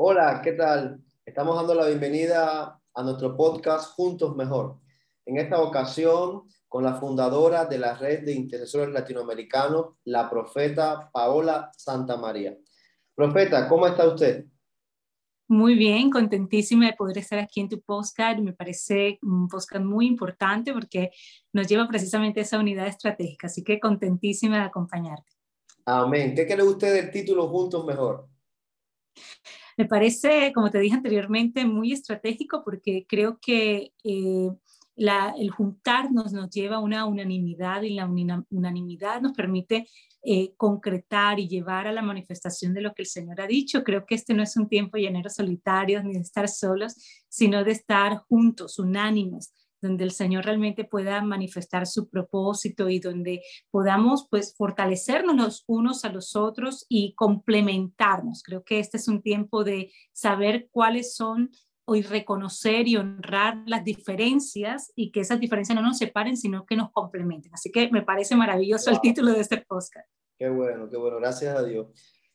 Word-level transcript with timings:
Hola, 0.00 0.40
¿qué 0.44 0.52
tal? 0.52 1.02
Estamos 1.26 1.56
dando 1.56 1.74
la 1.74 1.88
bienvenida 1.88 2.80
a 2.94 3.02
nuestro 3.02 3.36
podcast 3.36 3.94
Juntos 3.94 4.36
Mejor. 4.36 4.78
En 5.26 5.38
esta 5.38 5.60
ocasión, 5.60 6.44
con 6.68 6.84
la 6.84 6.94
fundadora 6.94 7.64
de 7.64 7.78
la 7.78 7.96
red 7.96 8.24
de 8.24 8.32
intercesores 8.32 8.94
latinoamericanos, 8.94 9.96
la 10.04 10.30
profeta 10.30 11.10
Paola 11.12 11.72
Santa 11.76 12.16
María. 12.16 12.56
Profeta, 13.12 13.68
¿cómo 13.68 13.88
está 13.88 14.06
usted? 14.06 14.44
Muy 15.48 15.74
bien, 15.74 16.10
contentísima 16.10 16.86
de 16.86 16.92
poder 16.92 17.18
estar 17.18 17.40
aquí 17.40 17.58
en 17.58 17.68
tu 17.68 17.80
podcast. 17.80 18.38
Me 18.38 18.52
parece 18.52 19.18
un 19.22 19.48
podcast 19.48 19.84
muy 19.84 20.06
importante 20.06 20.72
porque 20.72 21.10
nos 21.52 21.66
lleva 21.66 21.88
precisamente 21.88 22.38
a 22.38 22.44
esa 22.44 22.60
unidad 22.60 22.86
estratégica. 22.86 23.48
Así 23.48 23.64
que 23.64 23.80
contentísima 23.80 24.58
de 24.58 24.62
acompañarte. 24.62 25.32
Amén. 25.86 26.36
¿Qué 26.36 26.46
cree 26.46 26.62
usted 26.62 26.94
del 26.94 27.10
título 27.10 27.48
Juntos 27.48 27.84
Mejor? 27.84 28.28
Me 29.78 29.84
parece, 29.86 30.52
como 30.52 30.70
te 30.70 30.80
dije 30.80 30.96
anteriormente, 30.96 31.64
muy 31.64 31.92
estratégico 31.92 32.64
porque 32.64 33.06
creo 33.08 33.38
que 33.40 33.92
eh, 34.02 34.50
el 34.96 35.50
juntarnos 35.52 36.32
nos 36.32 36.50
lleva 36.50 36.76
a 36.76 36.80
una 36.80 37.06
unanimidad 37.06 37.82
y 37.82 37.94
la 37.94 38.10
unanimidad 38.50 39.20
nos 39.20 39.34
permite 39.34 39.88
eh, 40.24 40.52
concretar 40.56 41.38
y 41.38 41.46
llevar 41.46 41.86
a 41.86 41.92
la 41.92 42.02
manifestación 42.02 42.74
de 42.74 42.80
lo 42.80 42.92
que 42.92 43.02
el 43.02 43.08
Señor 43.08 43.40
ha 43.40 43.46
dicho. 43.46 43.84
Creo 43.84 44.04
que 44.04 44.16
este 44.16 44.34
no 44.34 44.42
es 44.42 44.56
un 44.56 44.68
tiempo 44.68 44.96
llenero 44.96 45.30
solitarios 45.30 46.02
ni 46.02 46.14
de 46.14 46.22
estar 46.22 46.48
solos, 46.48 46.96
sino 47.28 47.62
de 47.62 47.70
estar 47.70 48.16
juntos, 48.28 48.80
unánimes, 48.80 49.54
donde 49.80 50.04
el 50.04 50.10
Señor 50.10 50.44
realmente 50.44 50.84
pueda 50.84 51.22
manifestar 51.22 51.86
su 51.86 52.08
propósito 52.08 52.88
y 52.88 52.98
donde 52.98 53.42
podamos 53.70 54.26
pues 54.30 54.54
fortalecernos 54.56 55.36
los 55.36 55.64
unos 55.66 56.04
a 56.04 56.12
los 56.12 56.36
otros 56.36 56.86
y 56.88 57.14
complementarnos. 57.14 58.42
Creo 58.42 58.64
que 58.64 58.78
este 58.78 58.96
es 58.96 59.08
un 59.08 59.22
tiempo 59.22 59.64
de 59.64 59.92
saber 60.12 60.68
cuáles 60.70 61.14
son 61.14 61.50
y 61.94 62.02
reconocer 62.02 62.86
y 62.86 62.96
honrar 62.96 63.62
las 63.66 63.84
diferencias 63.84 64.92
y 64.94 65.10
que 65.10 65.20
esas 65.20 65.40
diferencias 65.40 65.74
no 65.74 65.82
nos 65.82 65.98
separen, 65.98 66.36
sino 66.36 66.66
que 66.66 66.76
nos 66.76 66.90
complementen. 66.92 67.54
Así 67.54 67.70
que 67.70 67.90
me 67.90 68.02
parece 68.02 68.36
maravilloso 68.36 68.90
el 68.90 69.00
título 69.00 69.32
de 69.32 69.40
este 69.40 69.58
podcast. 69.58 70.08
Qué 70.38 70.48
bueno, 70.48 70.88
qué 70.90 70.96
bueno, 70.96 71.18
gracias 71.18 71.56
a 71.56 71.64
Dios. 71.64 71.88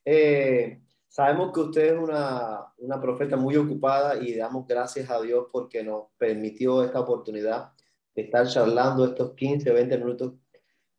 Eh, 0.06 0.82
sabemos 1.14 1.54
que 1.54 1.60
usted 1.60 1.94
es 1.94 2.00
una, 2.00 2.74
una 2.78 3.00
profeta 3.00 3.38
muy 3.38 3.56
ocupada 3.56 4.18
y 4.20 4.34
damos 4.34 4.66
gracias 4.66 5.12
a 5.12 5.22
Dios 5.22 5.46
porque 5.52 5.84
nos 5.84 6.06
permitió 6.18 6.84
esta 6.84 7.02
oportunidad 7.02 7.72
de 8.16 8.24
estar 8.24 8.48
charlando 8.48 9.06
estos 9.06 9.36
15, 9.36 9.72
20 9.72 9.98
minutos 10.00 10.34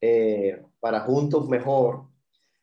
eh, 0.01 0.63
para 0.79 1.01
juntos 1.01 1.49
mejor 1.49 2.05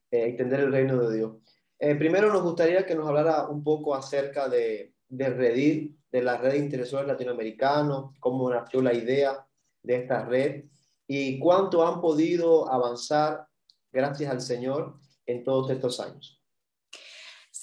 eh, 0.09 0.29
entender 0.29 0.61
el 0.61 0.71
reino 0.71 0.97
de 1.01 1.17
Dios. 1.17 1.33
primero 1.77 2.31
nos 2.31 2.41
gustaría 2.41 2.85
que 2.85 2.95
nos 2.95 3.05
hablara 3.05 3.49
un 3.49 3.65
poco 3.65 3.95
acerca 3.95 4.47
de, 4.47 4.93
de 5.09 5.29
Redil, 5.29 5.99
de 6.09 6.21
la 6.21 6.37
red 6.37 6.51
de 6.51 6.59
intereses 6.59 7.05
latinoamericanos, 7.05 8.17
cómo 8.21 8.49
nació 8.49 8.81
la 8.81 8.93
idea 8.93 9.45
de 9.83 9.95
esta 9.95 10.23
red 10.23 10.63
y 11.05 11.37
cuánto 11.37 11.85
han 11.85 11.99
podido 11.99 12.71
avanzar 12.71 13.45
gracias 13.91 14.31
al 14.31 14.39
Señor 14.39 14.95
en 15.25 15.43
todos 15.43 15.69
estos 15.69 15.99
años. 15.99 16.40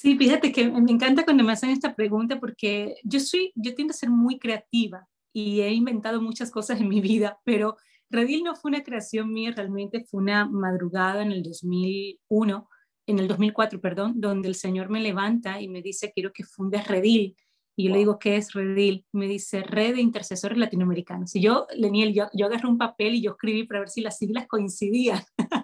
Sí, 0.00 0.16
fíjate 0.16 0.52
que 0.52 0.70
me 0.70 0.92
encanta 0.92 1.24
cuando 1.24 1.42
me 1.42 1.52
hacen 1.52 1.70
esta 1.70 1.96
pregunta 1.96 2.38
porque 2.38 2.94
yo 3.02 3.18
soy, 3.18 3.50
yo 3.56 3.74
tiendo 3.74 3.90
a 3.90 3.96
ser 3.96 4.10
muy 4.10 4.38
creativa 4.38 5.08
y 5.32 5.60
he 5.62 5.72
inventado 5.72 6.22
muchas 6.22 6.52
cosas 6.52 6.80
en 6.80 6.88
mi 6.88 7.00
vida, 7.00 7.40
pero 7.42 7.76
Redil 8.08 8.44
no 8.44 8.54
fue 8.54 8.68
una 8.68 8.84
creación 8.84 9.32
mía, 9.32 9.52
realmente 9.56 10.04
fue 10.04 10.20
una 10.20 10.48
madrugada 10.48 11.22
en 11.22 11.32
el 11.32 11.42
2001 11.42 12.68
en 13.08 13.18
el 13.18 13.26
2004, 13.26 13.80
perdón, 13.80 14.20
donde 14.20 14.46
el 14.46 14.54
Señor 14.54 14.88
me 14.88 15.00
levanta 15.00 15.60
y 15.60 15.66
me 15.66 15.82
dice, 15.82 16.12
quiero 16.14 16.32
que 16.32 16.44
fundes 16.44 16.86
Redil. 16.86 17.34
Y 17.76 17.86
yo 17.86 17.90
le 17.90 17.98
digo, 17.98 18.20
¿qué 18.20 18.36
es 18.36 18.52
Redil? 18.52 19.04
Me 19.12 19.26
dice, 19.26 19.64
Red 19.64 19.96
de 19.96 20.00
Intercesores 20.00 20.58
Latinoamericanos. 20.58 21.34
Y 21.34 21.40
yo, 21.40 21.66
Leniel, 21.74 22.14
yo, 22.14 22.28
yo 22.34 22.46
agarré 22.46 22.68
un 22.68 22.78
papel 22.78 23.16
y 23.16 23.22
yo 23.22 23.32
escribí 23.32 23.64
para 23.64 23.80
ver 23.80 23.88
si 23.88 24.00
las 24.00 24.16
siglas 24.18 24.46
coincidían. 24.46 25.22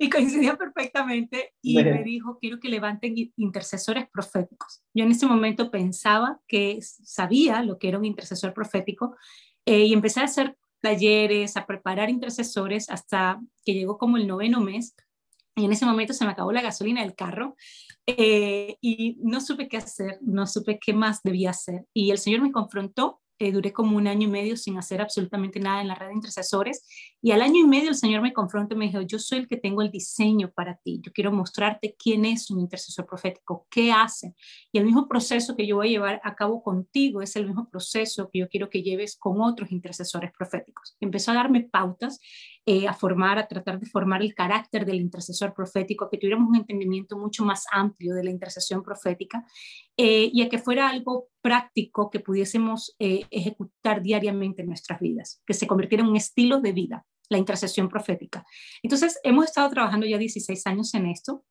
y 0.00 0.08
coincidían 0.08 0.56
perfectamente. 0.56 1.52
Y 1.60 1.76
me 1.76 2.02
dijo, 2.02 2.38
quiero 2.40 2.58
que 2.58 2.70
levanten 2.70 3.14
intercesores 3.36 4.08
proféticos. 4.10 4.82
Yo 4.94 5.04
en 5.04 5.10
ese 5.10 5.26
momento 5.26 5.70
pensaba 5.70 6.40
que 6.48 6.78
sabía 6.80 7.62
lo 7.62 7.78
que 7.78 7.88
era 7.88 7.98
un 7.98 8.06
intercesor 8.06 8.54
profético 8.54 9.14
eh, 9.66 9.84
y 9.84 9.92
empecé 9.92 10.20
a 10.20 10.24
hacer 10.24 10.56
talleres, 10.80 11.58
a 11.58 11.66
preparar 11.66 12.08
intercesores 12.08 12.88
hasta 12.88 13.40
que 13.62 13.74
llegó 13.74 13.98
como 13.98 14.16
el 14.16 14.26
noveno 14.26 14.62
mes 14.62 14.94
y 15.54 15.66
en 15.66 15.72
ese 15.72 15.84
momento 15.84 16.14
se 16.14 16.24
me 16.24 16.30
acabó 16.30 16.50
la 16.52 16.62
gasolina 16.62 17.02
del 17.02 17.14
carro 17.14 17.54
eh, 18.06 18.78
y 18.80 19.18
no 19.20 19.42
supe 19.42 19.68
qué 19.68 19.76
hacer, 19.76 20.18
no 20.22 20.46
supe 20.46 20.78
qué 20.78 20.94
más 20.94 21.22
debía 21.22 21.50
hacer. 21.50 21.84
Y 21.92 22.10
el 22.10 22.16
Señor 22.18 22.40
me 22.40 22.52
confrontó 22.52 23.20
eh, 23.40 23.52
duré 23.52 23.72
como 23.72 23.96
un 23.96 24.06
año 24.06 24.28
y 24.28 24.30
medio 24.30 24.54
sin 24.54 24.76
hacer 24.76 25.00
absolutamente 25.00 25.58
nada 25.60 25.80
en 25.80 25.88
la 25.88 25.94
red 25.94 26.08
de 26.08 26.12
intercesores 26.12 26.84
y 27.22 27.30
al 27.30 27.40
año 27.40 27.60
y 27.60 27.66
medio 27.66 27.88
el 27.88 27.94
Señor 27.94 28.20
me 28.20 28.34
confrontó 28.34 28.74
y 28.74 28.78
me 28.78 28.86
dijo, 28.86 29.00
yo 29.00 29.18
soy 29.18 29.38
el 29.38 29.48
que 29.48 29.56
tengo 29.56 29.80
el 29.80 29.90
diseño 29.90 30.52
para 30.52 30.76
ti, 30.76 31.00
yo 31.02 31.10
quiero 31.10 31.32
mostrarte 31.32 31.96
quién 31.98 32.26
es 32.26 32.50
un 32.50 32.60
intercesor 32.60 33.06
profético, 33.06 33.66
qué 33.70 33.92
hace. 33.92 34.34
Y 34.70 34.78
el 34.78 34.84
mismo 34.84 35.08
proceso 35.08 35.56
que 35.56 35.66
yo 35.66 35.76
voy 35.76 35.88
a 35.88 35.90
llevar 35.90 36.20
a 36.22 36.34
cabo 36.34 36.62
contigo 36.62 37.22
es 37.22 37.34
el 37.34 37.46
mismo 37.46 37.68
proceso 37.70 38.28
que 38.30 38.40
yo 38.40 38.48
quiero 38.48 38.68
que 38.68 38.82
lleves 38.82 39.16
con 39.16 39.40
otros 39.40 39.72
intercesores 39.72 40.32
proféticos. 40.36 40.98
Empezó 41.00 41.30
a 41.30 41.34
darme 41.34 41.62
pautas 41.62 42.20
eh, 42.66 42.86
a 42.86 42.92
formar, 42.92 43.38
a 43.38 43.48
tratar 43.48 43.80
de 43.80 43.86
formar 43.86 44.20
el 44.20 44.34
carácter 44.34 44.84
del 44.84 45.00
intercesor 45.00 45.54
profético, 45.54 46.10
que 46.10 46.18
tuviéramos 46.18 46.50
un 46.50 46.56
entendimiento 46.56 47.16
mucho 47.16 47.42
más 47.42 47.64
amplio 47.72 48.14
de 48.14 48.22
la 48.22 48.30
intercesión 48.30 48.82
profética 48.82 49.44
eh, 49.96 50.30
y 50.30 50.42
a 50.42 50.48
que 50.50 50.58
fuera 50.58 50.88
algo 50.90 51.28
práctico 51.40 52.10
que 52.10 52.20
pudiésemos 52.20 52.94
eh, 52.98 53.24
ejecutar 53.30 54.02
diariamente 54.02 54.60
en 54.60 54.68
nuestras 54.68 55.00
vidas, 55.00 55.42
que 55.46 55.54
se 55.54 55.66
convirtiera 55.66 56.04
en 56.04 56.10
un 56.10 56.16
estilo 56.16 56.60
de 56.60 56.72
vida, 56.72 57.06
la 57.30 57.38
intercesión 57.38 57.88
profética. 57.88 58.44
Entonces, 58.82 59.18
hemos 59.24 59.46
estado 59.46 59.70
trabajando 59.70 60.06
ya 60.06 60.18
16 60.18 60.66
años 60.66 60.92
en 60.94 61.06
esto. 61.06 61.44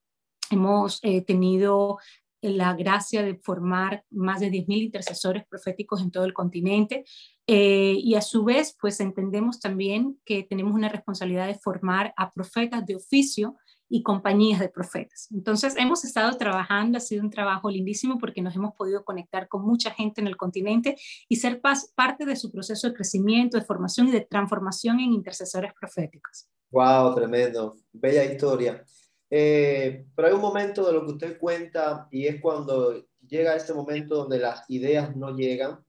Hemos 0.52 1.02
tenido 1.28 2.00
la 2.42 2.74
gracia 2.74 3.24
de 3.24 3.36
formar 3.36 4.04
más 4.10 4.40
de 4.40 4.50
10.000 4.50 4.84
intercesores 4.84 5.46
proféticos 5.48 6.02
en 6.02 6.12
todo 6.12 6.26
el 6.26 6.34
continente. 6.34 7.04
Eh, 7.48 7.96
y 7.98 8.16
a 8.16 8.22
su 8.22 8.44
vez, 8.44 8.76
pues 8.80 9.00
entendemos 9.00 9.60
también 9.60 10.20
que 10.26 10.44
tenemos 10.44 10.74
una 10.74 10.90
responsabilidad 10.90 11.48
de 11.48 11.56
formar 11.56 12.14
a 12.16 12.32
profetas 12.32 12.86
de 12.86 12.96
oficio 12.96 13.56
y 13.90 14.04
compañías 14.04 14.60
de 14.60 14.70
profetas. 14.70 15.28
Entonces, 15.32 15.76
hemos 15.78 16.06
estado 16.06 16.38
trabajando, 16.38 17.00
ha 17.00 17.02
sido 17.02 17.24
un 17.24 17.32
trabajo 17.32 17.70
lindísimo 17.70 18.20
porque 18.20 18.42
nos 18.42 18.56
hemos 18.56 18.76
podido 18.76 19.04
conectar 19.04 19.48
con 19.48 19.64
mucha 19.64 19.92
gente 19.92 20.22
en 20.22 20.28
el 20.28 20.38
continente 20.38 20.96
y 21.28 21.38
ser 21.38 21.60
parte 21.60 22.26
de 22.26 22.36
su 22.36 22.52
proceso 22.52 22.88
de 22.88 22.94
crecimiento, 22.94 23.58
de 23.58 23.66
formación 23.66 24.10
y 24.10 24.12
de 24.12 24.22
transformación 24.22 25.00
en 25.00 25.12
intercesores 25.12 25.74
proféticos. 25.80 26.48
¡Wow! 26.72 27.16
Tremendo. 27.16 27.78
Bella 27.92 28.24
historia. 28.24 28.86
Eh, 29.30 30.06
pero 30.16 30.28
hay 30.28 30.34
un 30.34 30.42
momento 30.42 30.86
de 30.86 30.94
lo 30.94 31.06
que 31.06 31.12
usted 31.12 31.40
cuenta 31.40 32.08
y 32.12 32.26
es 32.26 32.42
cuando 32.42 33.06
llega 33.28 33.56
ese 33.56 33.74
momento 33.74 34.16
donde 34.16 34.40
las 34.40 34.68
ideas 34.70 35.16
no 35.16 35.36
llegan 35.36 35.86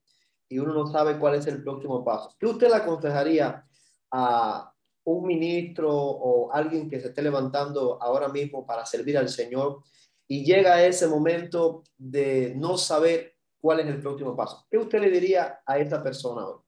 y 0.49 0.59
uno 0.59 0.75
no 0.75 0.87
sabe 0.87 1.19
cuál 1.19 1.37
es 1.37 1.47
el 1.47 1.63
próximo 1.63 2.05
paso. 2.05 2.35
¿Qué 2.39 2.47
usted 2.47 2.69
le 2.69 2.77
aconsejaría 2.77 3.65
a 4.11 4.73
un 5.05 5.27
ministro 5.27 5.91
o 5.91 6.53
alguien 6.53 6.91
que 6.91 7.01
se 7.01 7.09
esté 7.09 7.23
levantando 7.23 8.03
ahora 8.03 8.29
mismo 8.29 8.67
para 8.67 8.85
servir 8.85 9.17
al 9.17 9.29
Señor 9.29 9.83
y 10.29 10.45
llega 10.45 10.85
ese 10.85 11.07
momento 11.07 11.83
de 11.97 12.53
no 12.57 12.77
saber 12.77 13.37
cuál 13.61 13.81
es 13.81 13.87
el 13.87 14.01
próximo 14.01 14.37
paso? 14.37 14.67
¿Qué 14.71 14.77
usted 14.77 15.01
le 15.01 15.11
diría 15.11 15.61
a 15.65 15.79
esa 15.79 16.03
persona 16.03 16.47
hoy? 16.47 16.61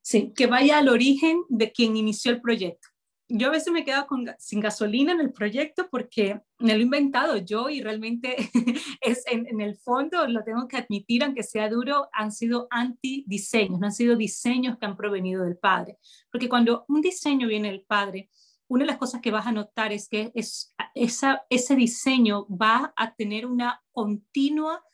Sí, 0.00 0.32
que 0.34 0.46
vaya 0.46 0.78
al 0.78 0.88
origen 0.88 1.44
de 1.48 1.70
quien 1.70 1.96
inició 1.96 2.32
el 2.32 2.40
proyecto 2.40 2.91
yo 3.34 3.48
a 3.48 3.50
veces 3.50 3.72
me 3.72 3.84
quedo 3.84 4.06
con, 4.06 4.26
sin 4.38 4.60
gasolina 4.60 5.12
en 5.12 5.20
el 5.20 5.32
proyecto 5.32 5.88
porque 5.90 6.40
me 6.58 6.74
lo 6.74 6.80
he 6.80 6.82
inventado 6.82 7.38
yo 7.38 7.70
y 7.70 7.80
realmente 7.80 8.36
es 9.00 9.24
en, 9.26 9.60
el 9.60 9.76
fondo, 9.76 10.26
lo 10.28 10.44
tengo 10.44 10.68
que 10.68 10.76
admitir, 10.76 11.24
aunque 11.24 11.42
sea 11.42 11.70
duro, 11.70 12.08
han 12.12 12.30
sido 12.30 12.68
antidiseños, 12.70 13.80
no 13.80 13.86
han 13.86 13.92
sido 13.92 14.16
diseños 14.16 14.76
que 14.78 14.86
han 14.86 14.96
provenido 14.96 15.44
del 15.44 15.56
padre. 15.56 15.98
Porque 16.30 16.48
cuando 16.48 16.84
un 16.88 17.00
diseño 17.00 17.48
viene 17.48 17.70
del 17.70 17.82
padre, 17.82 18.28
una 18.68 18.84
de 18.84 18.90
las 18.90 18.98
cosas 18.98 19.22
que 19.22 19.30
vas 19.30 19.46
a 19.46 19.52
notar 19.52 19.92
es 19.92 20.08
que 20.08 20.30
ese 20.34 21.76
diseño 21.76 22.46
va 22.48 22.92
a 22.96 23.14
tener 23.14 23.46
una 23.46 23.82
continua 23.92 24.84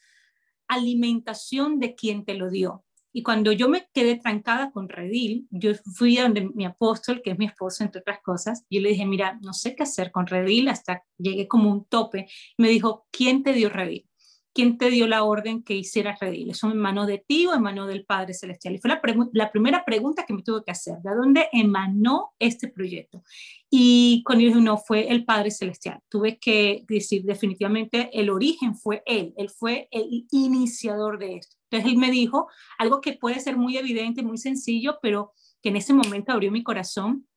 alimentación 0.69 1.81
de 1.81 1.95
quien 1.95 2.25
te 2.25 2.35
lo 2.35 2.51
dio. 2.51 2.85
Y 3.19 3.25
cuando 3.25 3.51
yo 3.51 3.69
me 3.69 3.89
quedé 3.93 4.15
trancada 4.15 4.71
con 4.71 4.89
Redil, 4.89 5.49
yo 5.51 5.73
fui 5.97 6.19
a 6.19 6.23
donde 6.23 6.51
mi 6.55 6.65
apóstol, 6.65 7.21
que 7.21 7.33
es 7.33 7.39
mi 7.39 7.47
esposo, 7.47 7.83
entre 7.83 8.01
otras 8.01 8.21
cosas, 8.23 8.65
y 8.69 8.79
le 8.79 8.91
dije, 8.91 9.07
mira, 9.07 9.41
no 9.43 9.53
sé 9.53 9.75
qué 9.75 9.83
hacer 9.83 10.13
con 10.13 10.29
Redil, 10.29 10.69
hasta 10.69 11.03
llegué 11.17 11.49
como 11.49 11.69
un 11.69 11.85
tope. 11.87 12.29
Me 12.59 12.69
dijo, 12.69 13.09
¿quién 13.11 13.43
te 13.43 13.55
dio 13.55 13.71
Redil? 13.71 14.09
¿quién 14.55 14.77
te 14.77 14.91
dio 14.91 15.07
la 15.07 15.23
orden 15.23 15.63
que 15.63 15.75
hicieras 15.75 16.19
redil? 16.19 16.51
¿Eso 16.51 16.69
en 16.69 16.79
mano 16.79 17.07
de 17.07 17.19
ti 17.19 17.47
o 17.47 17.55
en 17.55 17.63
mano 17.63 17.87
del 17.87 18.05
Padre 18.05 18.35
Celestial? 18.35 18.75
Y 18.75 18.79
fue 18.79 18.91
la, 18.91 19.01
la 19.33 19.53
primera 19.53 19.85
pregunta 19.85 20.25
que 20.27 20.35
me 20.35 20.43
tuve 20.43 20.65
que 20.65 20.73
hacer, 20.73 20.99
¿de 20.99 21.15
dónde 21.15 21.49
emanó 21.53 22.33
este 22.41 22.67
proyecto? 22.67 23.23
Y 23.71 24.25
con 24.25 24.41
ellos 24.41 24.61
no 24.61 24.77
fue 24.77 25.13
el 25.13 25.25
Padre 25.25 25.53
Celestial. 25.53 26.01
Tuve 26.09 26.39
que 26.39 26.85
decir 26.89 27.23
definitivamente 27.23 28.11
el 28.13 28.31
origen 28.31 28.75
fue 28.75 29.03
Él, 29.07 29.33
Él 29.37 29.49
fue 29.49 29.87
el 29.93 30.27
iniciador 30.33 31.21
de 31.21 31.37
esto. 31.37 31.58
Entonces 31.71 31.93
Él 31.93 31.99
me 31.99 32.11
dijo 32.11 32.49
algo 32.79 33.01
que 33.01 33.15
puede 33.15 33.41
ser 33.41 33.57
muy 33.57 33.77
evidente, 33.77 34.23
muy 34.23 34.39
sencillo, 34.39 34.99
pero 35.03 35.33
que 35.63 35.69
en 35.69 35.77
ese 35.77 35.93
momento 35.93 36.33
abrió 36.33 36.51
mi 36.51 36.63
corazón. 36.63 37.29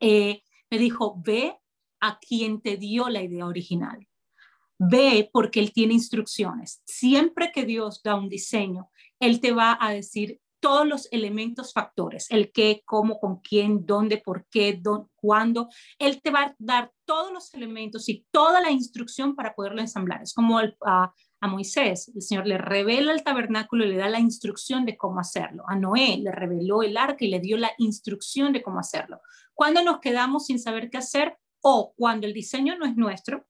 Eh, 0.00 0.42
me 0.70 0.78
dijo, 0.78 1.20
ve 1.24 1.56
a 2.00 2.18
quien 2.18 2.60
te 2.60 2.76
dio 2.76 3.08
la 3.08 3.22
idea 3.22 3.46
original. 3.46 4.06
Ve 4.78 5.28
porque 5.32 5.60
Él 5.60 5.72
tiene 5.72 5.94
instrucciones. 5.94 6.82
Siempre 6.84 7.50
que 7.52 7.64
Dios 7.64 8.02
da 8.02 8.14
un 8.14 8.28
diseño, 8.28 8.90
Él 9.20 9.40
te 9.40 9.52
va 9.52 9.78
a 9.80 9.92
decir 9.92 10.40
todos 10.60 10.86
los 10.86 11.08
elementos, 11.12 11.72
factores, 11.72 12.30
el 12.30 12.50
qué, 12.50 12.82
cómo, 12.84 13.20
con 13.20 13.40
quién, 13.40 13.86
dónde, 13.86 14.18
por 14.18 14.46
qué, 14.50 14.78
dónde, 14.80 15.08
cuándo. 15.14 15.68
Él 15.98 16.20
te 16.20 16.30
va 16.30 16.40
a 16.40 16.56
dar 16.58 16.92
todos 17.04 17.32
los 17.32 17.54
elementos 17.54 18.08
y 18.08 18.26
toda 18.30 18.60
la 18.60 18.70
instrucción 18.70 19.36
para 19.36 19.54
poderlo 19.54 19.80
ensamblar. 19.80 20.22
Es 20.22 20.34
como 20.34 20.58
a, 20.58 21.14
a, 21.40 21.48
Moisés, 21.48 22.10
el 22.14 22.22
Señor 22.22 22.46
le 22.46 22.58
revela 22.58 23.12
el 23.12 23.22
tabernáculo 23.22 23.84
y 23.84 23.88
le 23.88 23.96
da 23.96 24.08
la 24.08 24.20
instrucción 24.20 24.84
de 24.84 24.96
cómo 24.96 25.20
hacerlo. 25.20 25.64
A 25.68 25.76
Noé 25.76 26.18
le 26.18 26.32
reveló 26.32 26.82
el 26.82 26.96
arca 26.96 27.24
y 27.24 27.28
le 27.28 27.40
dio 27.40 27.56
la 27.56 27.72
instrucción 27.78 28.52
de 28.52 28.62
cómo 28.62 28.80
hacerlo. 28.80 29.20
Cuando 29.54 29.82
nos 29.82 30.00
quedamos 30.00 30.46
sin 30.46 30.58
saber 30.58 30.90
qué 30.90 30.98
hacer 30.98 31.36
o 31.60 31.92
cuando 31.96 32.26
el 32.26 32.32
diseño 32.32 32.76
no 32.78 32.86
es 32.86 32.96
nuestro, 32.96 33.46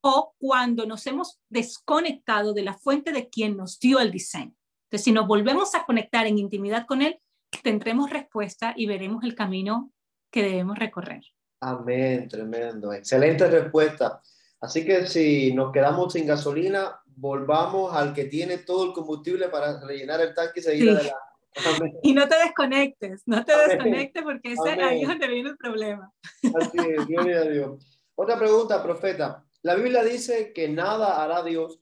o 0.00 0.34
cuando 0.38 0.86
nos 0.86 1.06
hemos 1.06 1.40
desconectado 1.48 2.54
de 2.54 2.62
la 2.62 2.74
fuente 2.74 3.12
de 3.12 3.28
quien 3.28 3.56
nos 3.56 3.80
dio 3.80 3.98
el 3.98 4.12
diseño. 4.12 4.54
Entonces, 4.84 5.04
si 5.04 5.12
nos 5.12 5.26
volvemos 5.26 5.74
a 5.74 5.84
conectar 5.84 6.26
en 6.26 6.38
intimidad 6.38 6.86
con 6.86 7.02
Él, 7.02 7.20
tendremos 7.62 8.10
respuesta 8.10 8.72
y 8.76 8.86
veremos 8.86 9.24
el 9.24 9.34
camino 9.34 9.92
que 10.30 10.42
debemos 10.42 10.78
recorrer. 10.78 11.22
Amén, 11.60 12.28
tremendo. 12.28 12.92
Excelente 12.92 13.48
respuesta. 13.48 14.22
Así 14.60 14.84
que 14.84 15.06
si 15.06 15.52
nos 15.52 15.72
quedamos 15.72 16.12
sin 16.12 16.26
gasolina, 16.26 17.00
volvamos 17.06 17.94
al 17.94 18.12
que 18.12 18.24
tiene 18.24 18.58
todo 18.58 18.86
el 18.86 18.92
combustible 18.92 19.48
para 19.48 19.80
rellenar 19.80 20.20
el 20.20 20.34
tanque 20.34 20.60
y 20.60 20.62
seguir 20.62 20.90
adelante. 20.90 21.98
Y 22.02 22.12
no 22.12 22.28
te 22.28 22.36
desconectes, 22.38 23.22
no 23.26 23.44
te 23.44 23.56
desconectes 23.56 24.22
porque 24.22 24.52
ese, 24.52 24.82
ahí 24.82 25.02
es 25.02 25.08
donde 25.08 25.26
viene 25.26 25.50
el 25.50 25.56
problema. 25.56 26.12
Así 26.54 26.78
es, 26.78 27.06
gloria 27.06 27.38
a 27.38 27.44
Dios. 27.44 28.00
Otra 28.14 28.38
pregunta, 28.38 28.82
profeta. 28.82 29.44
La 29.62 29.74
Biblia 29.74 30.04
dice 30.04 30.52
que 30.52 30.68
nada 30.68 31.22
hará 31.22 31.42
Dios 31.42 31.80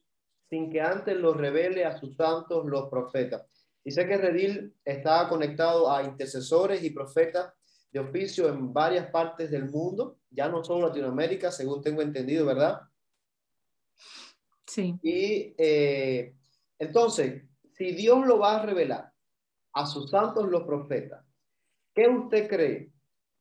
sin 0.49 0.71
que 0.71 0.81
antes 0.81 1.17
lo 1.17 1.35
revele 1.35 1.85
a 1.85 1.99
sus 1.99 2.17
santos 2.17 2.65
los 2.67 2.89
profetas. 2.89 3.43
Y 3.85 3.91
sé 3.91 4.07
que 4.07 4.17
Redil 4.17 4.75
está 4.85 5.29
conectado 5.29 5.91
a 5.91 6.03
intercesores 6.03 6.83
y 6.83 6.91
profetas 6.91 7.53
de 7.95 8.01
oficio 8.01 8.49
en 8.49 8.73
varias 8.73 9.09
partes 9.11 9.53
del 9.53 9.71
mundo, 9.71 10.19
ya 10.29 10.49
no 10.49 10.65
solo 10.65 10.89
Latinoamérica, 10.89 11.53
según 11.53 11.81
tengo 11.81 12.03
entendido, 12.03 12.45
¿verdad? 12.45 12.81
Sí. 14.67 14.99
Y 15.01 15.55
eh, 15.57 16.35
entonces, 16.77 17.45
si 17.73 17.93
Dios 17.93 18.27
lo 18.27 18.41
va 18.41 18.57
a 18.57 18.67
revelar 18.67 19.13
a 19.75 19.87
sus 19.87 20.11
santos 20.11 20.51
los 20.51 20.65
profetas, 20.65 21.25
¿qué 21.95 22.09
usted 22.09 22.49
cree 22.49 22.91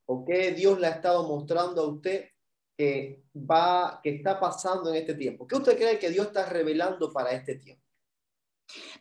o 0.05 0.23
qué 0.23 0.51
Dios 0.51 0.79
le 0.79 0.85
ha 0.85 0.91
estado 0.91 1.27
mostrando 1.27 1.81
a 1.81 1.87
usted 1.87 2.29
que 2.77 3.23
va, 3.35 3.99
que 4.03 4.11
está 4.11 4.39
pasando 4.39 4.91
en 4.91 4.97
este 4.97 5.15
tiempo? 5.15 5.47
¿Qué 5.47 5.55
usted 5.55 5.75
cree 5.77 5.97
que 5.97 6.11
Dios 6.11 6.27
está 6.27 6.47
revelando 6.47 7.11
para 7.11 7.31
este 7.31 7.55
tiempo? 7.55 7.83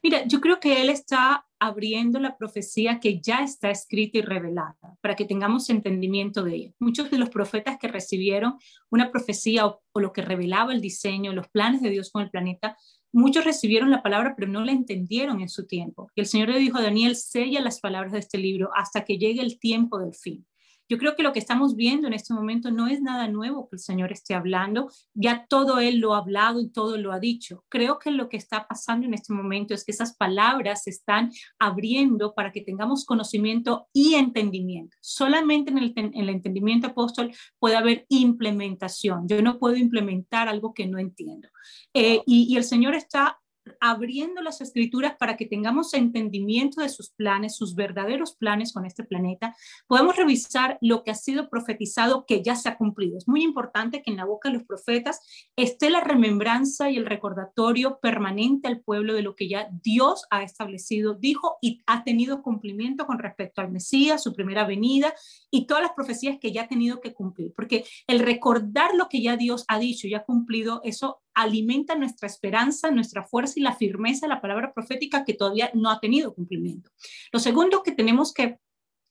Mira, 0.03 0.27
yo 0.27 0.41
creo 0.41 0.59
que 0.59 0.81
Él 0.81 0.89
está 0.89 1.47
abriendo 1.65 2.19
la 2.19 2.37
profecía 2.37 2.99
que 2.99 3.21
ya 3.21 3.45
está 3.45 3.71
escrita 3.71 4.19
y 4.19 4.23
revelada 4.23 4.77
para 5.01 5.15
que 5.15 5.25
tengamos 5.25 5.71
entendimiento 5.71 6.43
de 6.43 6.57
ella. 6.57 6.73
Muchos 6.81 7.09
de 7.09 7.19
los 7.19 7.31
profetas 7.31 7.79
que 7.79 7.87
recibieron 7.87 8.59
una 8.91 9.13
profecía 9.13 9.67
o, 9.67 9.81
lo 9.95 10.13
que 10.13 10.23
revelaba 10.23 10.73
el 10.73 10.81
diseño, 10.81 11.33
los 11.33 11.49
planes 11.49 11.81
de 11.81 11.91
Dios 11.91 12.11
con 12.11 12.23
el 12.23 12.31
planeta, 12.31 12.77
muchos 13.13 13.45
recibieron 13.45 13.93
la 13.93 14.03
palabra 14.03 14.35
pero 14.37 14.51
no 14.51 14.65
la 14.65 14.73
entendieron 14.73 15.41
en 15.41 15.49
su 15.49 15.69
tiempo. 15.69 16.11
Y 16.17 16.23
el 16.23 16.27
Señor 16.27 16.49
le 16.49 16.59
dijo 16.59 16.79
a 16.79 16.83
Daniel, 16.83 17.15
sella 17.15 17.61
las 17.61 17.79
palabras 17.79 18.11
de 18.11 18.19
este 18.19 18.39
libro 18.39 18.71
hasta 18.75 19.05
que 19.05 19.19
llegue 19.19 19.41
el 19.41 19.61
tiempo 19.61 20.01
del 20.01 20.15
fin. 20.15 20.45
Yo 20.89 20.99
creo 20.99 21.17
que 21.17 21.23
lo 21.23 21.33
que 21.33 21.39
estamos 21.39 21.77
viendo 21.77 22.07
en 22.07 22.15
este 22.15 22.35
momento 22.35 22.71
no 22.71 22.87
es 22.87 23.01
nada 23.01 23.29
nuevo 23.29 23.69
que 23.69 23.77
el 23.77 23.81
Señor 23.81 24.13
esté 24.13 24.35
hablando, 24.35 24.91
ya 25.15 25.47
todo 25.49 25.79
Él 25.81 25.99
lo 25.99 26.15
ha 26.15 26.19
hablado 26.19 26.61
y 26.61 26.71
todo 26.71 26.97
lo 26.99 27.13
ha 27.13 27.19
dicho. 27.19 27.65
Creo 27.69 27.99
que 27.99 28.11
lo 28.11 28.29
que 28.29 28.37
está 28.37 28.67
pasando 28.67 29.07
en 29.07 29.15
este 29.15 29.33
momento 29.33 29.75
es 29.75 29.85
que 29.85 29.93
esas 29.93 30.17
palabras 30.17 30.85
se 30.85 30.91
están 30.91 31.31
abriendo 31.59 32.35
para 32.35 32.53
que 32.53 32.61
tengamos 32.61 33.05
conocimiento 33.05 33.89
y 33.93 34.15
entendimiento. 34.15 34.97
Solamente 35.01 35.71
en 35.71 35.79
el, 35.79 35.93
en 35.97 36.15
el 36.15 36.29
entendimiento 36.29 36.89
apóstol 36.89 37.33
puede 37.59 37.77
haber 37.77 38.07
implementación. 38.09 39.27
Yo 39.29 39.43
no 39.43 39.59
puedo 39.59 39.77
implementar 39.77 40.49
algo 40.49 40.75
que 40.75 40.87
no 40.87 40.99
entiendo. 40.99 41.49
Eh, 41.95 42.23
y, 42.27 42.53
y 42.53 42.57
el 42.57 42.65
Señor 42.65 42.95
está 42.95 43.39
abriendo 43.81 44.43
las 44.43 44.61
escrituras 44.61 45.15
para 45.19 45.37
que 45.37 45.47
tengamos 45.47 45.95
entendimiento 45.95 46.81
de 46.81 46.89
sus 46.89 47.11
planes, 47.11 47.57
sus 47.57 47.75
verdaderos 47.75 48.37
planes 48.37 48.73
con 48.73 48.87
este 48.87 49.05
planeta, 49.05 49.55
podemos 49.87 50.17
revisar 50.17 50.79
lo 50.81 51.03
que 51.05 51.11
ha 51.11 51.15
sido 51.15 51.49
profetizado 51.49 52.25
que 52.27 52.43
ya 52.43 52.57
se 52.57 52.69
ha 52.69 52.77
cumplido. 52.77 53.19
Es 53.19 53.29
muy 53.29 53.43
importante 53.43 54.03
que 54.03 54.11
en 54.11 54.17
la 54.17 54.25
boca 54.25 54.49
de 54.49 54.55
los 54.55 54.65
profetas 54.65 55.21
esté 55.57 55.91
la 55.91 56.01
remembranza 56.01 56.91
y 56.91 56.97
el 56.97 57.07
recordatorio 57.07 57.99
permanente 58.01 58.69
al 58.69 58.81
pueblo 58.81 59.15
de 59.15 59.23
lo 59.23 59.37
que 59.37 59.49
ya 59.49 59.69
Dios 59.83 60.27
ha 60.31 60.43
establecido, 60.43 61.15
dijo 61.15 61.59
y 61.61 61.83
ha 61.87 62.05
tenido 62.05 62.43
cumplimiento 62.43 63.07
con 63.07 63.19
respecto 63.19 63.61
al 63.61 63.71
Mesías, 63.71 64.23
su 64.23 64.35
primera 64.35 64.67
venida 64.67 65.15
y 65.51 65.67
todas 65.67 65.83
las 65.83 65.93
profecías 65.93 66.39
que 66.41 66.53
ya 66.53 66.63
ha 66.63 66.69
tenido 66.69 67.01
que 67.01 67.15
cumplir, 67.15 67.53
porque 67.55 67.85
el 68.07 68.21
recordar 68.21 68.95
lo 68.95 69.09
que 69.09 69.23
ya 69.23 69.37
Dios 69.37 69.65
ha 69.69 69.79
dicho 69.79 70.07
y 70.07 70.15
ha 70.15 70.25
cumplido, 70.25 70.81
eso 70.85 71.22
alimenta 71.35 71.95
nuestra 71.95 72.27
esperanza, 72.27 72.91
nuestra 72.91 73.25
fuerza 73.25 73.55
y 73.57 73.63
la 73.63 73.75
firmeza 73.75 74.27
de 74.27 74.35
la 74.35 74.41
palabra 74.41 74.73
profética 74.73 75.25
que 75.25 75.35
todavía 75.35 75.71
no 75.75 75.91
ha 75.91 76.01
tenido 76.01 76.35
cumplimiento. 76.35 76.91
Lo 77.33 77.39
segundo 77.39 77.83
que 77.83 77.93
tenemos 77.93 78.33
que 78.33 78.59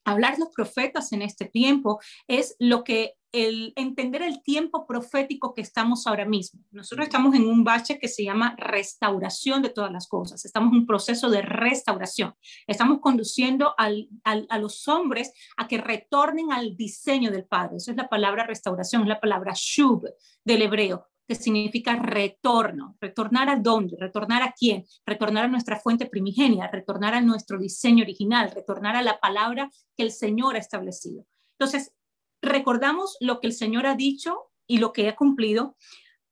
hablar 0.03 0.37
los 0.39 0.49
profetas 0.49 1.11
en 1.13 1.21
este 1.21 1.45
tiempo 1.45 1.99
es 2.27 2.55
lo 2.59 2.83
que 2.83 3.15
el 3.31 3.71
entender 3.77 4.21
el 4.23 4.43
tiempo 4.43 4.85
profético 4.85 5.53
que 5.53 5.61
estamos 5.61 6.05
ahora 6.05 6.25
mismo. 6.25 6.61
Nosotros 6.71 7.07
estamos 7.07 7.33
en 7.33 7.47
un 7.47 7.63
bache 7.63 7.97
que 7.97 8.09
se 8.09 8.25
llama 8.25 8.55
restauración 8.57 9.61
de 9.61 9.69
todas 9.69 9.91
las 9.91 10.07
cosas. 10.07 10.43
Estamos 10.43 10.73
en 10.73 10.79
un 10.79 10.85
proceso 10.85 11.29
de 11.29 11.41
restauración. 11.41 12.33
Estamos 12.67 12.99
conduciendo 12.99 13.73
a 13.77 14.57
los 14.57 14.87
hombres 14.89 15.31
a 15.55 15.67
que 15.67 15.77
retornen 15.77 16.51
al 16.51 16.75
diseño 16.75 17.31
del 17.31 17.45
Padre. 17.45 17.77
Esa 17.77 17.91
es 17.91 17.97
la 17.97 18.09
palabra 18.09 18.45
restauración, 18.45 19.03
es 19.03 19.07
la 19.07 19.21
palabra 19.21 19.53
shub 19.55 20.09
del 20.43 20.63
hebreo 20.63 21.10
que 21.31 21.35
significa 21.35 21.95
retorno. 21.95 22.97
¿Retornar 22.99 23.47
a 23.47 23.55
dónde? 23.55 23.95
¿Retornar 23.97 24.43
a 24.43 24.51
quién? 24.51 24.83
Retornar 25.05 25.45
a 25.45 25.47
nuestra 25.47 25.79
fuente 25.79 26.05
primigenia, 26.05 26.67
retornar 26.67 27.13
a 27.13 27.21
nuestro 27.21 27.57
diseño 27.57 28.03
original, 28.03 28.51
retornar 28.51 28.97
a 28.97 29.01
la 29.01 29.17
palabra 29.17 29.71
que 29.95 30.03
el 30.03 30.11
Señor 30.11 30.57
ha 30.57 30.59
establecido. 30.59 31.25
Entonces, 31.57 31.93
recordamos 32.41 33.15
lo 33.21 33.39
que 33.39 33.47
el 33.47 33.53
Señor 33.53 33.85
ha 33.87 33.95
dicho 33.95 34.51
y 34.67 34.79
lo 34.79 34.91
que 34.91 35.07
ha 35.07 35.15
cumplido. 35.15 35.77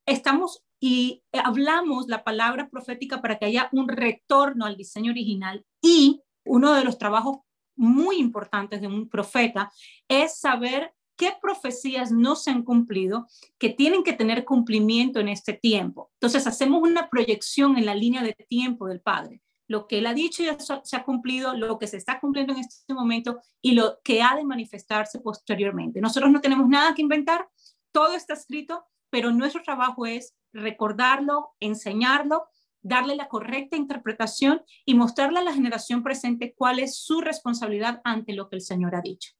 Estamos 0.05 0.65
y 0.81 1.23
hablamos 1.31 2.09
la 2.09 2.25
palabra 2.25 2.67
profética 2.69 3.21
para 3.21 3.39
que 3.39 3.45
haya 3.45 3.69
un 3.71 3.87
retorno 3.87 4.65
al 4.65 4.75
diseño 4.75 5.11
original 5.11 5.65
y 5.81 6.21
uno 6.43 6.73
de 6.73 6.83
los 6.83 6.97
trabajos 6.97 7.37
muy 7.77 8.17
importantes 8.17 8.81
de 8.81 8.87
un 8.87 9.07
profeta 9.07 9.71
es 10.09 10.37
saber 10.37 10.93
qué 11.19 11.33
profecías 11.41 12.13
no 12.13 12.37
se 12.37 12.49
han 12.49 12.63
cumplido 12.63 13.27
que 13.57 13.69
tienen 13.69 14.03
que 14.03 14.13
tener 14.13 14.45
cumplimiento 14.45 15.19
en 15.19 15.27
este 15.27 15.51
tiempo. 15.51 16.11
Entonces 16.13 16.47
hacemos 16.47 16.81
una 16.81 17.09
proyección 17.09 17.77
en 17.77 17.85
la 17.85 17.93
línea 17.93 18.23
de 18.23 18.33
tiempo 18.47 18.87
del 18.87 19.01
Padre. 19.01 19.41
Lo 19.67 19.85
que 19.85 19.97
él 19.97 20.07
ha 20.07 20.13
dicho 20.13 20.43
ya 20.43 20.57
se 20.57 20.95
ha 20.95 21.03
cumplido, 21.03 21.53
lo 21.53 21.77
que 21.77 21.87
se 21.87 21.97
está 21.97 22.21
cumpliendo 22.21 22.53
en 22.53 22.59
este 22.59 22.93
momento 22.93 23.41
y 23.61 23.73
lo 23.73 23.99
que 24.01 24.21
ha 24.21 24.33
de 24.37 24.45
manifestarse 24.45 25.19
posteriormente. 25.19 25.99
Nosotros 25.99 26.31
no 26.31 26.39
tenemos 26.39 26.69
nada 26.69 26.95
que 26.95 27.01
inventar, 27.01 27.49
todo 27.91 28.13
está 28.13 28.33
escrito, 28.33 28.85
pero 29.09 29.31
nuestro 29.31 29.61
trabajo 29.61 30.05
es 30.05 30.33
recordarlo, 30.53 31.49
enseñarlo, 31.59 32.47
darle 32.81 33.17
la 33.17 33.27
correcta 33.27 33.75
interpretación 33.75 34.61
y 34.85 34.93
mostrarle 34.93 35.39
a 35.39 35.43
la 35.43 35.53
generación 35.53 36.01
presente 36.01 36.53
cuál 36.55 36.79
es 36.79 36.95
su 36.95 37.19
responsabilidad 37.19 37.99
ante 38.05 38.31
lo 38.31 38.47
que 38.47 38.55
el 38.55 38.61
Señor 38.61 38.95
ha 38.95 39.01
dicho. 39.01 39.33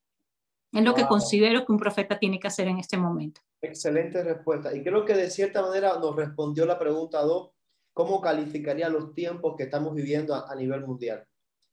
Es 0.71 0.83
lo 0.83 0.93
que 0.93 1.07
considero 1.07 1.65
que 1.65 1.71
un 1.71 1.79
profeta 1.79 2.19
tiene 2.19 2.39
que 2.39 2.47
hacer 2.47 2.67
en 2.67 2.77
este 2.77 2.97
momento. 2.97 3.41
Excelente 3.61 4.23
respuesta. 4.23 4.75
Y 4.75 4.83
creo 4.83 5.03
que 5.03 5.13
de 5.13 5.29
cierta 5.29 5.61
manera 5.61 5.97
nos 5.99 6.15
respondió 6.15 6.65
la 6.65 6.77
pregunta 6.77 7.21
2, 7.21 7.51
¿cómo 7.93 8.21
calificaría 8.21 8.87
los 8.87 9.13
tiempos 9.13 9.55
que 9.57 9.63
estamos 9.63 9.95
viviendo 9.95 10.35
a, 10.35 10.55
nivel 10.55 10.85
mundial? 10.85 11.25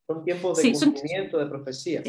Son 0.06 0.24
tiempos 0.24 0.58
de 0.58 0.72
cumplimiento 0.72 1.38
de 1.38 1.46
profecía. 1.46 2.02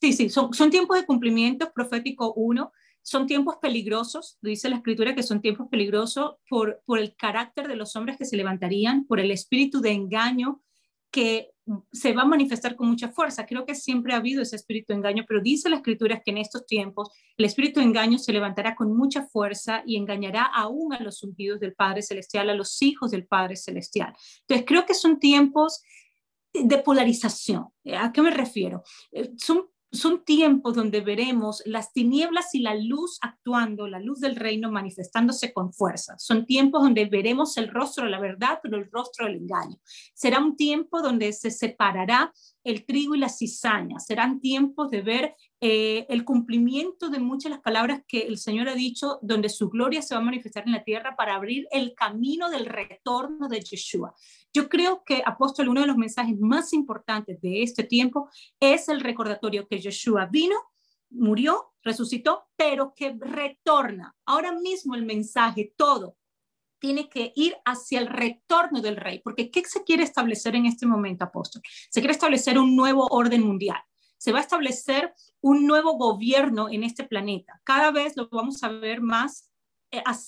Sí, 0.00 0.12
sí, 0.12 0.28
son, 0.28 0.52
son 0.52 0.70
tiempos 0.70 0.98
de 0.98 1.06
cumplimiento 1.06 1.72
profético 1.72 2.34
uno 2.34 2.72
son 3.02 3.26
tiempos 3.26 3.56
peligrosos, 3.56 4.38
dice 4.40 4.68
la 4.68 4.76
escritura 4.76 5.14
que 5.14 5.24
son 5.24 5.40
tiempos 5.40 5.68
peligrosos 5.68 6.36
por, 6.48 6.82
por 6.86 6.98
el 6.98 7.16
carácter 7.16 7.66
de 7.66 7.76
los 7.76 7.96
hombres 7.96 8.16
que 8.16 8.24
se 8.24 8.36
levantarían, 8.36 9.06
por 9.06 9.18
el 9.18 9.32
espíritu 9.32 9.80
de 9.80 9.90
engaño 9.90 10.62
que 11.10 11.51
se 11.92 12.12
va 12.12 12.22
a 12.22 12.26
manifestar 12.26 12.74
con 12.74 12.88
mucha 12.88 13.08
fuerza. 13.08 13.46
Creo 13.46 13.64
que 13.64 13.74
siempre 13.74 14.12
ha 14.12 14.16
habido 14.16 14.42
ese 14.42 14.56
espíritu 14.56 14.92
de 14.92 14.98
engaño, 14.98 15.24
pero 15.26 15.40
dice 15.40 15.68
la 15.68 15.76
escritura 15.76 16.20
que 16.20 16.30
en 16.30 16.38
estos 16.38 16.66
tiempos 16.66 17.10
el 17.36 17.44
espíritu 17.44 17.80
de 17.80 17.86
engaño 17.86 18.18
se 18.18 18.32
levantará 18.32 18.74
con 18.74 18.96
mucha 18.96 19.26
fuerza 19.26 19.82
y 19.86 19.96
engañará 19.96 20.44
aún 20.44 20.92
a 20.92 21.00
los 21.00 21.22
ungidos 21.22 21.60
del 21.60 21.74
Padre 21.74 22.02
Celestial, 22.02 22.50
a 22.50 22.54
los 22.54 22.82
hijos 22.82 23.10
del 23.10 23.26
Padre 23.26 23.56
Celestial. 23.56 24.14
Entonces 24.40 24.66
creo 24.66 24.86
que 24.86 24.94
son 24.94 25.20
tiempos 25.20 25.82
de 26.52 26.78
polarización. 26.78 27.68
¿A 27.98 28.12
qué 28.12 28.22
me 28.22 28.30
refiero? 28.30 28.82
Eh, 29.10 29.30
son 29.38 29.71
son 29.92 30.24
tiempos 30.24 30.74
donde 30.74 31.02
veremos 31.02 31.62
las 31.66 31.92
tinieblas 31.92 32.54
y 32.54 32.60
la 32.60 32.74
luz 32.74 33.18
actuando, 33.20 33.86
la 33.86 34.00
luz 34.00 34.20
del 34.20 34.36
reino 34.36 34.72
manifestándose 34.72 35.52
con 35.52 35.72
fuerza. 35.72 36.14
Son 36.18 36.46
tiempos 36.46 36.82
donde 36.82 37.04
veremos 37.04 37.58
el 37.58 37.68
rostro 37.68 38.04
de 38.04 38.10
la 38.10 38.18
verdad, 38.18 38.58
pero 38.62 38.78
el 38.78 38.90
rostro 38.90 39.26
del 39.26 39.36
engaño. 39.36 39.76
Será 40.14 40.38
un 40.40 40.56
tiempo 40.56 41.02
donde 41.02 41.32
se 41.34 41.50
separará 41.50 42.32
el 42.64 42.84
trigo 42.84 43.14
y 43.14 43.18
la 43.18 43.28
cizaña. 43.28 43.98
Serán 43.98 44.40
tiempos 44.40 44.90
de 44.90 45.02
ver 45.02 45.36
eh, 45.60 46.06
el 46.08 46.24
cumplimiento 46.24 47.08
de 47.08 47.18
muchas 47.18 47.44
de 47.44 47.56
las 47.56 47.60
palabras 47.60 48.02
que 48.06 48.22
el 48.22 48.38
Señor 48.38 48.68
ha 48.68 48.74
dicho, 48.74 49.18
donde 49.22 49.48
su 49.48 49.68
gloria 49.68 50.02
se 50.02 50.14
va 50.14 50.20
a 50.20 50.24
manifestar 50.24 50.64
en 50.66 50.72
la 50.72 50.84
tierra 50.84 51.16
para 51.16 51.34
abrir 51.34 51.66
el 51.70 51.94
camino 51.94 52.50
del 52.50 52.66
retorno 52.66 53.48
de 53.48 53.60
Yeshua. 53.60 54.14
Yo 54.52 54.68
creo 54.68 55.02
que, 55.04 55.22
apóstol, 55.24 55.68
uno 55.68 55.80
de 55.80 55.86
los 55.86 55.96
mensajes 55.96 56.38
más 56.38 56.72
importantes 56.72 57.40
de 57.40 57.62
este 57.62 57.84
tiempo 57.84 58.28
es 58.60 58.88
el 58.88 59.00
recordatorio 59.00 59.66
que 59.66 59.80
Yeshua 59.80 60.26
vino, 60.26 60.56
murió, 61.10 61.72
resucitó, 61.82 62.44
pero 62.56 62.94
que 62.94 63.16
retorna. 63.18 64.14
Ahora 64.24 64.52
mismo 64.52 64.94
el 64.94 65.04
mensaje, 65.04 65.72
todo, 65.76 66.16
tiene 66.82 67.08
que 67.08 67.32
ir 67.36 67.56
hacia 67.64 68.00
el 68.00 68.08
retorno 68.08 68.80
del 68.80 68.96
rey, 68.96 69.20
porque 69.20 69.52
¿qué 69.52 69.62
se 69.64 69.84
quiere 69.84 70.02
establecer 70.02 70.56
en 70.56 70.66
este 70.66 70.84
momento, 70.84 71.24
apóstol? 71.24 71.62
Se 71.88 72.00
quiere 72.00 72.12
establecer 72.12 72.58
un 72.58 72.74
nuevo 72.74 73.06
orden 73.12 73.42
mundial. 73.42 73.78
Se 74.18 74.32
va 74.32 74.40
a 74.40 74.42
establecer 74.42 75.14
un 75.40 75.64
nuevo 75.64 75.92
gobierno 75.92 76.68
en 76.68 76.82
este 76.82 77.04
planeta. 77.04 77.60
Cada 77.62 77.92
vez 77.92 78.16
lo 78.16 78.28
vamos 78.30 78.64
a 78.64 78.68
ver 78.68 79.00
más 79.00 79.51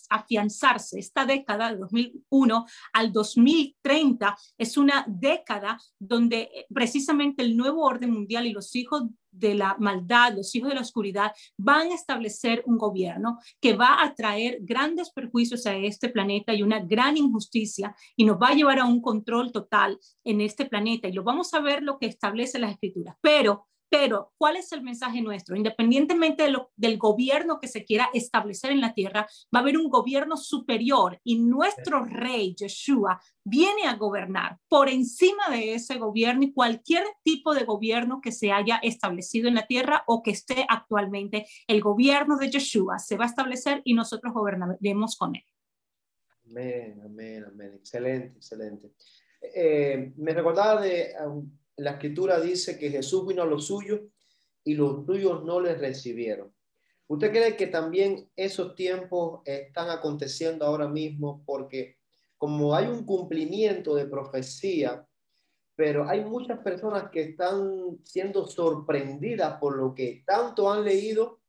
afianzarse. 0.08 0.98
Esta 0.98 1.24
década 1.24 1.72
de 1.72 1.78
2001 1.78 2.66
al 2.92 3.12
2030 3.12 4.36
es 4.58 4.76
una 4.76 5.04
década 5.06 5.78
donde 5.98 6.42
eh, 6.42 6.66
precisamente 6.72 7.42
el 7.42 7.56
nuevo 7.56 7.84
orden 7.84 8.10
mundial 8.10 8.46
y 8.46 8.52
los 8.52 8.74
hijos 8.76 9.04
de 9.30 9.54
la 9.54 9.76
maldad, 9.78 10.34
los 10.36 10.54
hijos 10.54 10.68
de 10.68 10.76
la 10.76 10.80
oscuridad, 10.80 11.32
van 11.56 11.90
a 11.90 11.94
establecer 11.94 12.62
un 12.66 12.78
gobierno 12.78 13.38
que 13.60 13.74
va 13.74 14.02
a 14.02 14.14
traer 14.14 14.58
grandes 14.60 15.10
perjuicios 15.10 15.66
a 15.66 15.76
este 15.76 16.08
planeta 16.08 16.54
y 16.54 16.62
una 16.62 16.80
gran 16.80 17.16
injusticia 17.16 17.94
y 18.16 18.24
nos 18.24 18.36
va 18.36 18.48
a 18.48 18.54
llevar 18.54 18.78
a 18.78 18.84
un 18.84 19.00
control 19.00 19.50
total 19.50 19.98
en 20.22 20.40
este 20.40 20.66
planeta. 20.66 21.08
Y 21.08 21.12
lo 21.12 21.24
vamos 21.24 21.52
a 21.54 21.60
ver 21.60 21.82
lo 21.82 21.98
que 21.98 22.06
establece 22.06 22.58
las 22.58 22.72
escrituras. 22.72 23.16
Pero 23.20 23.66
pero, 23.88 24.32
¿cuál 24.38 24.56
es 24.56 24.72
el 24.72 24.82
mensaje 24.82 25.20
nuestro? 25.22 25.56
Independientemente 25.56 26.50
del 26.76 26.98
gobierno 26.98 27.60
que 27.60 27.68
se 27.68 27.84
quiera 27.84 28.08
establecer 28.12 28.72
en 28.72 28.80
la 28.80 28.94
tierra, 28.94 29.26
va 29.54 29.58
a 29.58 29.62
haber 29.62 29.78
un 29.78 29.88
gobierno 29.88 30.36
superior 30.36 31.20
y 31.22 31.38
nuestro 31.38 32.04
rey, 32.04 32.54
Yeshua, 32.54 33.20
viene 33.44 33.84
a 33.86 33.96
gobernar 33.96 34.58
por 34.68 34.88
encima 34.88 35.48
de 35.50 35.74
ese 35.74 35.98
gobierno 35.98 36.44
y 36.44 36.52
cualquier 36.52 37.04
tipo 37.22 37.54
de 37.54 37.64
gobierno 37.64 38.20
que 38.20 38.32
se 38.32 38.52
haya 38.52 38.80
establecido 38.82 39.48
en 39.48 39.54
la 39.54 39.66
tierra 39.66 40.02
o 40.06 40.22
que 40.22 40.32
esté 40.32 40.66
actualmente. 40.68 41.46
El 41.66 41.80
gobierno 41.80 42.36
de 42.36 42.50
Yeshua 42.50 42.98
se 42.98 43.16
va 43.16 43.24
a 43.24 43.28
establecer 43.28 43.82
y 43.84 43.94
nosotros 43.94 44.32
gobernaremos 44.32 45.16
con 45.16 45.36
él. 45.36 45.44
Amén, 46.50 47.00
amén, 47.04 47.44
amén. 47.44 47.74
Excelente, 47.74 48.36
excelente. 48.36 48.92
Eh, 49.40 50.12
me 50.16 50.32
recordaba 50.32 50.80
de 50.80 51.14
la 51.76 51.92
escritura 51.92 52.40
dice 52.40 52.78
que 52.78 52.90
Jesús 52.90 53.26
vino 53.26 53.42
a 53.42 53.46
los 53.46 53.66
suyos 53.66 54.00
y 54.62 54.74
los 54.74 55.04
suyos 55.04 55.44
no 55.44 55.60
le 55.60 55.74
recibieron. 55.74 56.52
¿Usted 57.06 57.30
cree 57.30 57.56
que 57.56 57.66
también 57.66 58.30
esos 58.34 58.74
tiempos 58.74 59.42
están 59.44 59.90
aconteciendo 59.90 60.64
ahora 60.64 60.88
mismo? 60.88 61.42
Porque 61.44 61.98
como 62.38 62.74
hay 62.74 62.86
un 62.86 63.04
cumplimiento 63.04 63.94
de 63.94 64.06
profecía, 64.06 65.06
pero 65.76 66.08
hay 66.08 66.24
muchas 66.24 66.60
personas 66.60 67.10
que 67.10 67.22
están 67.22 67.98
siendo 68.04 68.46
sorprendidas 68.46 69.58
por 69.58 69.76
lo 69.76 69.94
que 69.94 70.22
tanto 70.24 70.72
han 70.72 70.84
leído 70.84 71.40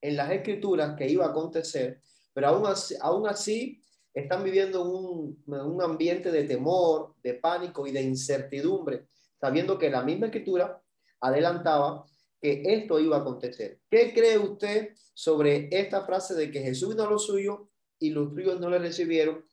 en 0.00 0.16
las 0.16 0.30
escrituras 0.30 0.96
que 0.96 1.08
iba 1.08 1.26
a 1.26 1.30
acontecer, 1.30 2.00
pero 2.32 2.48
aún 2.48 3.26
así, 3.28 3.80
están 4.12 4.42
viviendo 4.42 4.82
un 4.82 5.82
ambiente 5.82 6.32
de 6.32 6.44
temor, 6.44 7.14
de 7.22 7.34
pánico 7.34 7.86
y 7.86 7.92
de 7.92 8.00
incertidumbre 8.00 9.06
sabiendo 9.40 9.78
que 9.78 9.90
la 9.90 10.02
misma 10.02 10.26
escritura 10.26 10.82
adelantaba 11.20 12.04
que 12.40 12.62
esto 12.64 13.00
iba 13.00 13.16
a 13.16 13.20
acontecer. 13.20 13.80
¿Qué 13.90 14.12
cree 14.12 14.38
usted 14.38 14.94
sobre 15.14 15.68
esta 15.70 16.04
frase 16.04 16.34
de 16.34 16.50
que 16.50 16.60
Jesús 16.60 16.90
vino 16.90 17.04
a 17.04 17.10
lo 17.10 17.18
suyo 17.18 17.68
y 17.98 18.10
los 18.10 18.32
suyos 18.32 18.60
no 18.60 18.70
le 18.70 18.78
recibieron 18.78 19.44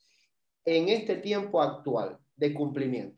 en 0.65 0.89
este 0.89 1.15
tiempo 1.15 1.61
actual 1.61 2.19
de 2.35 2.53
cumplimiento? 2.53 3.17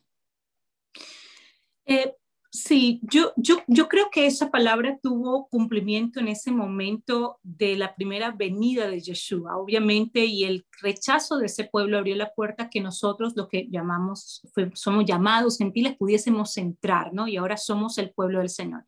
Eh, 1.86 2.16
Sí, 2.56 3.02
yo, 3.04 3.34
yo, 3.36 3.58
yo 3.68 3.90
creo 3.90 4.10
que 4.10 4.26
esa 4.26 4.50
palabra 4.50 4.98
tuvo 5.04 5.50
cumplimiento 5.50 6.22
en 6.22 6.30
ese 6.30 6.52
momento 6.52 7.38
de 7.44 7.76
la 7.76 7.94
primera 7.96 8.32
venida 8.32 8.88
de 8.88 9.02
Yeshua, 9.02 9.58
obviamente, 9.58 10.24
y 10.24 10.46
el 10.46 10.66
rechazo 10.82 11.38
de 11.38 11.48
ese 11.48 11.66
pueblo 11.66 11.98
abrió 11.98 12.16
la 12.16 12.34
puerta 12.34 12.70
que 12.70 12.80
nosotros, 12.80 13.34
lo 13.36 13.50
que 13.50 13.68
llamamos, 13.70 14.42
somos 14.74 15.04
llamados 15.06 15.58
gentiles, 15.58 15.98
pudiésemos 15.98 16.56
entrar, 16.56 17.14
¿no? 17.14 17.28
Y 17.28 17.36
ahora 17.36 17.58
somos 17.58 17.98
el 17.98 18.12
pueblo 18.12 18.40
del 18.40 18.50
Señor. 18.50 18.86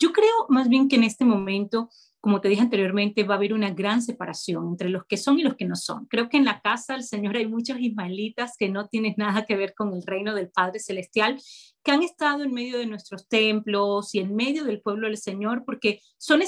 Yo 0.00 0.12
creo 0.12 0.46
más 0.48 0.68
bien 0.68 0.88
que 0.88 0.96
en 0.96 1.04
este 1.04 1.24
momento 1.24 1.90
como 2.24 2.40
te 2.40 2.48
dije 2.48 2.62
anteriormente, 2.62 3.22
va 3.22 3.34
a 3.34 3.36
haber 3.36 3.52
una 3.52 3.68
gran 3.68 4.00
separación 4.00 4.68
entre 4.68 4.88
los 4.88 5.04
que 5.04 5.18
son 5.18 5.38
y 5.38 5.42
los 5.42 5.56
que 5.56 5.66
no 5.66 5.76
son. 5.76 6.06
Creo 6.06 6.30
que 6.30 6.38
en 6.38 6.46
la 6.46 6.62
casa 6.62 6.94
del 6.94 7.02
Señor 7.02 7.36
hay 7.36 7.46
muchos 7.46 7.78
ismaelitas 7.78 8.56
que 8.58 8.70
no 8.70 8.88
tienen 8.88 9.12
nada 9.18 9.44
que 9.44 9.56
ver 9.56 9.74
con 9.74 9.92
el 9.92 10.02
reino 10.02 10.34
del 10.34 10.48
Padre 10.48 10.78
Celestial, 10.78 11.38
que 11.82 11.92
han 11.92 12.02
estado 12.02 12.42
en 12.42 12.54
medio 12.54 12.78
de 12.78 12.86
nuestros 12.86 13.28
templos 13.28 14.14
y 14.14 14.20
en 14.20 14.34
medio 14.34 14.64
del 14.64 14.80
pueblo 14.80 15.06
del 15.06 15.18
Señor, 15.18 15.64
porque 15.66 16.00
son, 16.16 16.40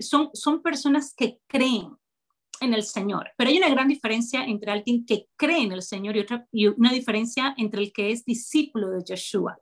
son, 0.00 0.30
son 0.32 0.62
personas 0.62 1.12
que 1.14 1.40
creen 1.46 1.90
en 2.62 2.72
el 2.72 2.84
Señor. 2.84 3.28
Pero 3.36 3.50
hay 3.50 3.58
una 3.58 3.68
gran 3.68 3.88
diferencia 3.88 4.46
entre 4.46 4.72
alguien 4.72 5.04
que 5.04 5.26
cree 5.36 5.62
en 5.62 5.72
el 5.72 5.82
Señor 5.82 6.16
y, 6.16 6.20
otra, 6.20 6.46
y 6.50 6.68
una 6.68 6.90
diferencia 6.90 7.54
entre 7.58 7.82
el 7.82 7.92
que 7.92 8.12
es 8.12 8.24
discípulo 8.24 8.88
de 8.88 9.04
Yeshua. 9.04 9.58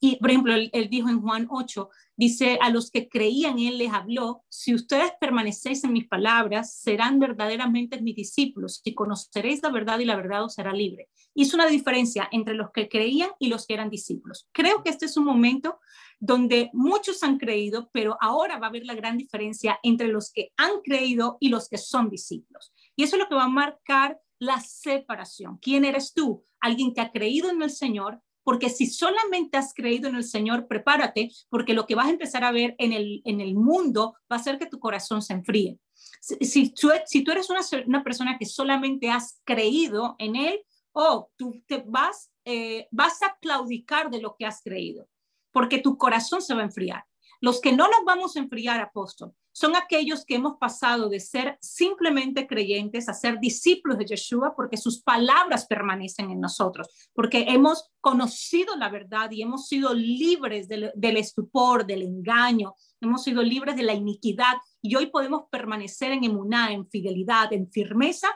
Y, 0.00 0.16
por 0.16 0.30
ejemplo, 0.30 0.54
él, 0.54 0.88
dijo 0.90 1.08
en 1.08 1.20
Juan 1.20 1.46
8, 1.50 1.88
dice, 2.16 2.58
a 2.60 2.70
los 2.70 2.90
que 2.90 3.08
creían 3.08 3.58
él 3.58 3.78
les 3.78 3.92
habló, 3.92 4.44
si 4.48 4.74
ustedes 4.74 5.12
permanecéis 5.20 5.84
en 5.84 5.92
mis 5.92 6.06
palabras, 6.06 6.78
serán 6.78 7.18
verdaderamente 7.18 8.00
mis 8.00 8.14
discípulos 8.14 8.80
y 8.84 8.94
conoceréis 8.94 9.62
la 9.62 9.70
verdad 9.70 9.98
y 9.98 10.04
la 10.04 10.16
verdad 10.16 10.44
os 10.44 10.58
hará 10.58 10.72
libre. 10.72 11.08
Hizo 11.34 11.56
una 11.56 11.66
diferencia 11.66 12.28
entre 12.30 12.54
los 12.54 12.70
que 12.72 12.88
creían 12.88 13.30
y 13.38 13.48
los 13.48 13.66
que 13.66 13.74
eran 13.74 13.90
discípulos. 13.90 14.48
Creo 14.52 14.82
que 14.82 14.90
este 14.90 15.06
es 15.06 15.16
un 15.16 15.24
momento 15.24 15.78
donde 16.18 16.70
muchos 16.72 17.22
han 17.22 17.38
creído, 17.38 17.90
pero 17.92 18.16
ahora 18.20 18.58
va 18.58 18.66
a 18.66 18.70
haber 18.70 18.84
la 18.84 18.94
gran 18.94 19.18
diferencia 19.18 19.78
entre 19.82 20.08
los 20.08 20.32
que 20.32 20.52
han 20.56 20.80
creído 20.82 21.36
y 21.40 21.48
los 21.48 21.68
que 21.68 21.78
son 21.78 22.08
discípulos. 22.08 22.72
Y 22.96 23.02
eso 23.02 23.16
es 23.16 23.22
lo 23.22 23.28
que 23.28 23.34
va 23.34 23.44
a 23.44 23.48
marcar 23.48 24.18
la 24.38 24.60
separación. 24.60 25.58
¿Quién 25.58 25.84
eres 25.84 26.12
tú? 26.14 26.44
Alguien 26.60 26.94
que 26.94 27.00
ha 27.00 27.12
creído 27.12 27.50
en 27.50 27.62
el 27.62 27.70
Señor, 27.70 28.20
porque 28.46 28.70
si 28.70 28.86
solamente 28.86 29.56
has 29.56 29.74
creído 29.74 30.08
en 30.08 30.14
el 30.14 30.22
Señor, 30.22 30.68
prepárate, 30.68 31.32
porque 31.48 31.74
lo 31.74 31.84
que 31.84 31.96
vas 31.96 32.06
a 32.06 32.10
empezar 32.10 32.44
a 32.44 32.52
ver 32.52 32.76
en 32.78 32.92
el, 32.92 33.20
en 33.24 33.40
el 33.40 33.56
mundo 33.56 34.14
va 34.30 34.36
a 34.36 34.38
hacer 34.38 34.56
que 34.56 34.66
tu 34.66 34.78
corazón 34.78 35.20
se 35.20 35.32
enfríe. 35.32 35.80
Si, 36.20 36.36
si, 36.36 36.72
tú, 36.72 36.92
si 37.06 37.24
tú 37.24 37.32
eres 37.32 37.50
una, 37.50 37.62
una, 37.88 38.04
persona 38.04 38.38
que 38.38 38.46
solamente 38.46 39.10
has 39.10 39.40
creído 39.42 40.14
en 40.20 40.36
Él, 40.36 40.60
oh, 40.92 41.28
tú 41.34 41.60
te 41.66 41.82
vas, 41.84 42.30
eh, 42.44 42.86
vas 42.92 43.20
a 43.24 43.36
claudicar 43.40 44.10
de 44.10 44.20
lo 44.20 44.36
que 44.38 44.46
has 44.46 44.62
creído, 44.62 45.08
porque 45.50 45.78
tu 45.78 45.98
corazón 45.98 46.40
se 46.40 46.54
va 46.54 46.60
a 46.60 46.66
enfriar. 46.66 47.04
Los 47.40 47.60
que 47.60 47.72
no 47.72 47.88
nos 47.88 48.04
vamos 48.04 48.36
a 48.36 48.38
enfriar, 48.38 48.78
apóstol, 48.80 49.34
son 49.56 49.74
aquellos 49.74 50.26
que 50.26 50.34
hemos 50.34 50.58
pasado 50.58 51.08
de 51.08 51.18
ser 51.18 51.56
simplemente 51.62 52.46
creyentes 52.46 53.08
a 53.08 53.14
ser 53.14 53.38
discípulos 53.40 53.96
de 53.96 54.04
Yeshua 54.04 54.54
porque 54.54 54.76
sus 54.76 55.00
palabras 55.00 55.64
permanecen 55.64 56.30
en 56.30 56.42
nosotros, 56.42 56.88
porque 57.14 57.46
hemos 57.48 57.90
conocido 58.02 58.76
la 58.76 58.90
verdad 58.90 59.30
y 59.30 59.40
hemos 59.40 59.66
sido 59.66 59.94
libres 59.94 60.68
del, 60.68 60.92
estupor, 61.16 61.86
del 61.86 62.02
engaño, 62.02 62.74
hemos 63.00 63.24
sido 63.24 63.42
libres 63.42 63.76
de 63.76 63.84
la 63.84 63.94
iniquidad 63.94 64.56
y 64.82 64.94
hoy 64.94 65.06
podemos 65.06 65.44
permanecer 65.50 66.12
en 66.12 66.24
emuná, 66.24 66.72
en 66.72 66.86
fidelidad, 66.86 67.50
en 67.54 67.70
firmeza 67.70 68.28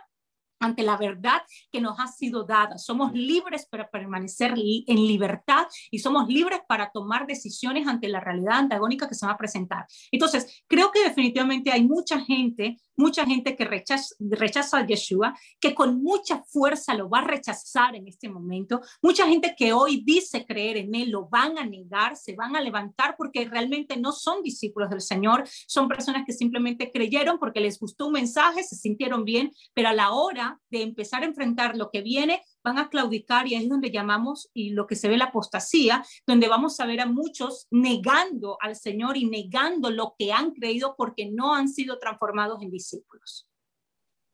ante 0.61 0.83
la 0.83 0.97
verdad 0.97 1.43
que 1.73 1.81
nos 1.81 1.99
ha 1.99 2.07
sido 2.07 2.45
dada. 2.45 2.79
Somos 2.79 3.13
libres 3.13 3.67
para 3.67 3.91
permanecer 3.91 4.53
en 4.53 5.07
libertad 5.07 5.67
y 5.91 5.99
somos 5.99 6.29
libres 6.29 6.61
para 6.69 6.91
tomar 6.91 7.27
decisiones 7.27 7.89
ante 7.89 8.09
la 8.09 8.21
realidad 8.21 8.59
antagónica 8.59 9.09
que 9.09 9.15
se 9.15 9.27
va 9.27 9.33
a 9.33 9.39
presentar. 9.39 9.87
Entonces, 10.13 10.63
creo 10.69 10.91
que 10.93 11.03
definitivamente 11.03 11.73
hay 11.73 11.85
mucha 11.85 12.21
gente 12.21 12.79
mucha 13.01 13.25
gente 13.25 13.57
que 13.57 13.65
rechaza, 13.65 14.15
rechaza 14.21 14.79
a 14.79 14.87
Yeshua, 14.87 15.35
que 15.59 15.75
con 15.75 16.03
mucha 16.03 16.45
fuerza 16.45 16.95
lo 16.95 17.09
va 17.09 17.21
a 17.21 17.25
rechazar 17.25 17.97
en 17.97 18.07
este 18.07 18.29
momento. 18.29 18.81
Mucha 19.03 19.27
gente 19.27 19.55
que 19.57 19.73
hoy 19.73 20.03
dice 20.05 20.47
creer 20.47 20.77
en 20.77 20.95
él 20.95 21.11
lo 21.11 21.29
van 21.29 21.59
a 21.59 21.65
negar, 21.65 22.17
se 22.17 22.37
van 22.37 22.55
a 22.55 22.61
levantar 22.61 23.17
porque 23.17 23.49
realmente 23.49 23.97
no 23.97 24.13
son 24.13 24.43
discípulos 24.43 24.91
del 24.91 25.01
Señor, 25.01 25.45
son 25.67 25.89
personas 25.89 26.25
que 26.27 26.33
simplemente 26.33 26.93
creyeron 26.93 27.39
porque 27.39 27.61
les 27.61 27.81
gustó 27.81 28.07
un 28.07 28.13
mensaje, 28.13 28.63
se 28.63 28.77
sintieron 28.77 29.25
bien, 29.25 29.51
pero 29.75 29.89
a 29.89 29.95
la 29.95 30.11
hora 30.11 30.50
de 30.71 30.83
empezar 30.83 31.23
a 31.23 31.27
enfrentar 31.27 31.77
lo 31.77 31.91
que 31.91 32.03
viene, 32.03 32.43
van 32.63 32.79
a 32.79 32.89
claudicar 32.89 33.47
y 33.47 33.55
ahí 33.55 33.65
es 33.65 33.69
donde 33.69 33.91
llamamos 33.91 34.51
y 34.55 34.71
lo 34.71 34.87
que 34.87 34.97
se 34.97 35.09
ve 35.09 35.17
la 35.17 35.27
apostasía, 35.27 36.05
donde 36.27 36.49
vamos 36.49 36.81
a 36.81 36.87
ver 36.87 37.01
a 37.01 37.07
muchos 37.07 37.67
negando 37.71 38.57
al 38.61 38.77
Señor 38.77 39.17
y 39.17 39.27
negando 39.27 39.91
lo 39.91 40.15
que 40.19 40.33
han 40.33 40.53
creído 40.53 40.95
porque 40.97 41.31
no 41.31 41.55
han 41.55 41.69
sido 41.69 41.99
transformados 41.99 42.63
en 42.63 42.71
discípulos. 42.71 43.49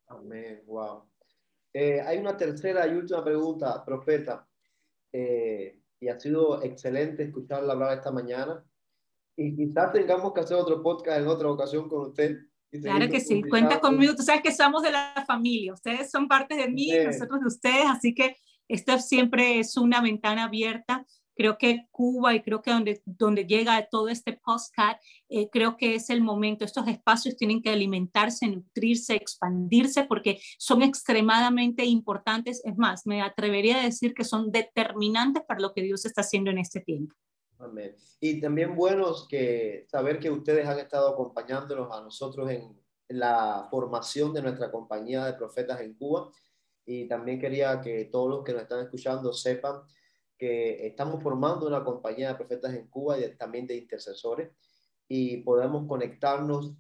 Amén, 0.08 0.62
wow. 0.66 1.04
Eh, 1.72 2.00
hay 2.00 2.18
una 2.18 2.36
tercera 2.36 2.86
y 2.86 2.94
última 2.94 3.22
pregunta, 3.22 3.84
profeta, 3.84 4.48
eh, 5.12 5.78
y 6.00 6.08
ha 6.08 6.18
sido 6.18 6.62
excelente 6.62 7.24
escucharla 7.24 7.72
hablar 7.72 7.98
esta 7.98 8.10
mañana. 8.10 8.64
Y 9.36 9.54
quizás 9.54 9.92
tengamos 9.92 10.32
que 10.32 10.40
hacer 10.40 10.56
otro 10.56 10.82
podcast 10.82 11.20
en 11.20 11.28
otra 11.28 11.50
ocasión 11.50 11.88
con 11.88 12.08
usted 12.08 12.38
Claro 12.70 13.08
que 13.08 13.20
sí, 13.20 13.42
cuenta 13.42 13.80
conmigo. 13.80 14.14
Tú 14.14 14.22
sabes 14.22 14.42
que 14.42 14.52
somos 14.52 14.82
de 14.82 14.90
la 14.90 15.24
familia. 15.26 15.72
Ustedes 15.72 16.10
son 16.10 16.28
parte 16.28 16.56
de 16.56 16.68
mí, 16.68 16.90
nosotros 17.04 17.40
de 17.40 17.46
ustedes, 17.46 17.86
así 17.86 18.14
que 18.14 18.36
esta 18.68 18.98
siempre 18.98 19.58
es 19.58 19.76
una 19.76 20.00
ventana 20.00 20.44
abierta. 20.44 21.06
Creo 21.36 21.58
que 21.58 21.86
Cuba 21.90 22.34
y 22.34 22.40
creo 22.40 22.62
que 22.62 22.70
donde, 22.70 23.02
donde 23.04 23.44
llega 23.44 23.86
todo 23.90 24.08
este 24.08 24.32
postcard, 24.32 24.96
eh, 25.28 25.50
creo 25.50 25.76
que 25.76 25.94
es 25.94 26.08
el 26.08 26.22
momento. 26.22 26.64
Estos 26.64 26.88
espacios 26.88 27.36
tienen 27.36 27.62
que 27.62 27.70
alimentarse, 27.70 28.48
nutrirse, 28.48 29.14
expandirse, 29.14 30.04
porque 30.04 30.40
son 30.58 30.82
extremadamente 30.82 31.84
importantes. 31.84 32.62
Es 32.64 32.78
más, 32.78 33.06
me 33.06 33.20
atrevería 33.20 33.80
a 33.80 33.84
decir 33.84 34.14
que 34.14 34.24
son 34.24 34.50
determinantes 34.50 35.42
para 35.46 35.60
lo 35.60 35.74
que 35.74 35.82
Dios 35.82 36.06
está 36.06 36.22
haciendo 36.22 36.50
en 36.50 36.58
este 36.58 36.80
tiempo. 36.80 37.14
Amén. 37.58 37.94
Y 38.20 38.40
también 38.40 38.76
buenos 38.76 39.26
que 39.28 39.86
saber 39.88 40.18
que 40.18 40.30
ustedes 40.30 40.66
han 40.66 40.78
estado 40.78 41.08
acompañándonos 41.08 41.90
a 41.90 42.00
nosotros 42.02 42.50
en, 42.50 42.76
la 43.08 43.68
formación 43.70 44.32
de 44.34 44.42
nuestra 44.42 44.68
compañía 44.72 45.24
de 45.24 45.34
profetas 45.34 45.80
en 45.80 45.94
Cuba. 45.94 46.28
Y 46.84 47.06
también 47.06 47.38
quería 47.38 47.80
que 47.80 48.06
todos 48.06 48.28
los 48.28 48.44
que 48.44 48.52
nos 48.52 48.62
están 48.62 48.80
escuchando 48.80 49.32
sepan 49.32 49.82
que 50.36 50.88
estamos 50.88 51.22
formando 51.22 51.68
una 51.68 51.84
compañía 51.84 52.28
de 52.28 52.34
profetas 52.34 52.74
en 52.74 52.88
Cuba 52.88 53.16
y 53.16 53.36
también 53.36 53.64
de 53.64 53.76
intercesores 53.76 54.50
y 55.08 55.38
podemos 55.38 55.86
conectarnos 55.86 56.74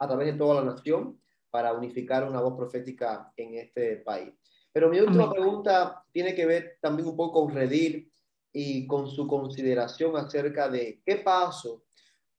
a 0.00 0.08
través 0.08 0.32
de 0.32 0.38
toda 0.38 0.62
la 0.62 0.72
nación 0.72 1.20
para 1.50 1.72
unificar 1.72 2.28
una 2.28 2.40
voz 2.40 2.56
profética 2.56 3.32
en 3.36 3.54
este 3.54 3.98
país. 3.98 4.34
Pero 4.72 4.88
mi 4.88 5.00
última 5.00 5.30
pregunta 5.30 6.04
tiene 6.12 6.34
que 6.34 6.44
ver 6.44 6.78
también 6.80 7.08
un 7.08 7.16
poco 7.16 7.44
con 7.44 7.54
Redil 7.54 8.10
y 8.52 8.86
con 8.86 9.08
su 9.08 9.26
consideración 9.26 10.16
acerca 10.16 10.68
de 10.68 11.00
qué 11.04 11.16
paso 11.16 11.84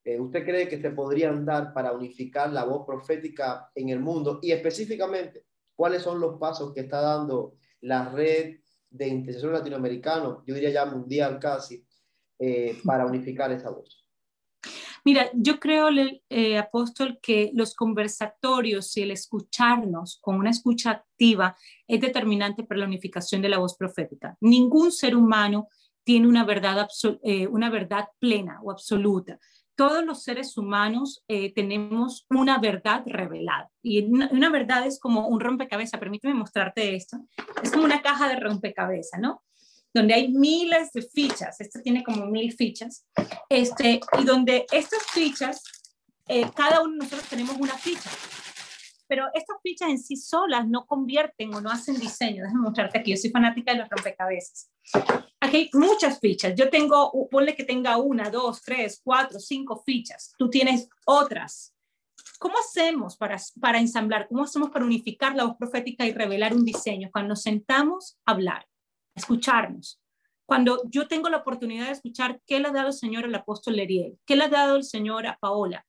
eh, 0.03 0.19
usted 0.19 0.43
cree 0.43 0.67
que 0.67 0.81
se 0.81 0.91
podrían 0.91 1.45
dar 1.45 1.73
para 1.73 1.91
unificar 1.91 2.51
la 2.51 2.63
voz 2.63 2.85
profética 2.85 3.69
en 3.75 3.89
el 3.89 3.99
mundo 3.99 4.39
y 4.41 4.51
específicamente 4.51 5.45
cuáles 5.75 6.01
son 6.01 6.19
los 6.19 6.39
pasos 6.39 6.73
que 6.73 6.81
está 6.81 7.01
dando 7.01 7.55
la 7.81 8.09
red 8.09 8.57
de 8.89 9.07
intercesor 9.07 9.53
latinoamericano, 9.53 10.43
yo 10.45 10.55
diría 10.55 10.71
ya 10.71 10.85
mundial 10.85 11.39
casi, 11.39 11.85
eh, 12.39 12.77
para 12.83 13.05
unificar 13.05 13.51
esa 13.51 13.69
voz. 13.69 14.05
Mira, 15.05 15.29
yo 15.33 15.59
creo, 15.59 15.89
eh, 16.29 16.57
apóstol, 16.57 17.19
que 17.21 17.51
los 17.53 17.73
conversatorios 17.73 18.95
y 18.97 19.03
el 19.03 19.11
escucharnos 19.11 20.19
con 20.21 20.35
una 20.35 20.49
escucha 20.49 20.91
activa 20.91 21.55
es 21.87 22.01
determinante 22.01 22.63
para 22.63 22.81
la 22.81 22.85
unificación 22.85 23.41
de 23.41 23.49
la 23.49 23.59
voz 23.59 23.75
profética. 23.77 24.37
Ningún 24.41 24.91
ser 24.91 25.15
humano 25.15 25.69
tiene 26.09 26.27
una 26.27 26.43
verdad, 26.43 26.87
eh, 27.21 27.45
una 27.45 27.69
verdad 27.69 28.05
plena 28.17 28.59
o 28.63 28.71
absoluta. 28.71 29.37
Todos 29.75 30.03
los 30.03 30.23
seres 30.23 30.57
humanos 30.57 31.23
eh, 31.27 31.53
tenemos 31.53 32.25
una 32.31 32.57
verdad 32.57 33.03
revelada 33.05 33.69
y 33.83 34.01
una, 34.01 34.49
verdad 34.49 34.87
es 34.87 34.99
como 34.99 35.27
un 35.27 35.39
rompecabezas. 35.39 35.99
Permíteme 35.99 36.33
mostrarte 36.33 36.95
esto. 36.95 37.19
Es 37.61 37.69
como 37.69 37.83
una 37.85 38.01
caja 38.01 38.27
de 38.27 38.37
rompecabezas, 38.37 39.19
¿no? 39.19 39.43
Donde 39.93 40.15
hay 40.15 40.29
miles 40.29 40.91
de 40.93 41.03
fichas. 41.03 41.61
Esta 41.61 41.79
tiene 41.79 42.03
como 42.03 42.25
mil 42.25 42.53
fichas. 42.53 43.05
Este, 43.47 43.99
y 44.19 44.23
donde 44.23 44.65
estas 44.71 45.03
fichas, 45.13 45.61
eh, 46.27 46.49
cada 46.55 46.81
uno 46.81 46.93
de 46.93 46.97
nosotros 47.03 47.29
tenemos 47.29 47.55
una 47.55 47.77
ficha 47.77 48.09
pero 49.09 49.25
estas 49.33 49.57
fichas 49.63 49.89
en 49.89 49.97
sí 49.97 50.15
solas 50.15 50.67
no 50.67 50.85
convierten 50.85 51.51
o 51.55 51.59
no 51.59 51.71
hacen 51.71 51.99
diseño. 51.99 52.43
Déjame 52.43 52.61
mostrarte 52.61 52.99
aquí, 52.99 53.09
yo 53.09 53.17
soy 53.17 53.31
fanática 53.31 53.73
de 53.73 53.79
los 53.79 53.89
rompecabezas. 53.89 54.71
Aquí 55.39 55.57
hay 55.57 55.69
muchas 55.73 56.19
fichas. 56.19 56.53
Yo 56.55 56.69
tengo, 56.69 57.11
ponle 57.31 57.55
que 57.55 57.63
tenga 57.63 57.97
una, 57.97 58.29
dos, 58.29 58.61
tres, 58.61 59.01
cuatro, 59.03 59.39
cinco 59.39 59.81
fichas. 59.83 60.31
Tú 60.37 60.47
tienes 60.47 60.87
otras. 61.07 61.73
¿Cómo 62.37 62.59
hacemos 62.59 63.17
para, 63.17 63.37
para 63.59 63.79
ensamblar? 63.79 64.27
¿Cómo 64.27 64.43
hacemos 64.43 64.69
para 64.69 64.85
unificar 64.85 65.35
la 65.35 65.45
voz 65.45 65.57
profética 65.57 66.05
y 66.05 66.13
revelar 66.13 66.53
un 66.53 66.63
diseño? 66.63 67.09
Cuando 67.11 67.29
nos 67.29 67.41
sentamos 67.41 68.19
a 68.27 68.33
hablar, 68.33 68.67
a 69.15 69.19
escucharnos. 69.19 69.99
Cuando 70.45 70.83
yo 70.85 71.07
tengo 71.07 71.29
la 71.29 71.37
oportunidad 71.37 71.87
de 71.87 71.93
escuchar 71.93 72.41
qué 72.45 72.59
le 72.59 72.67
ha 72.67 72.71
dado 72.71 72.89
el 72.89 72.93
Señor 72.93 73.25
al 73.25 73.33
apóstol 73.33 73.75
Leriel, 73.75 74.19
qué 74.27 74.35
le 74.35 74.43
ha 74.43 74.49
dado 74.49 74.75
el 74.75 74.83
Señor 74.83 75.25
a 75.25 75.37
Paola, 75.39 75.83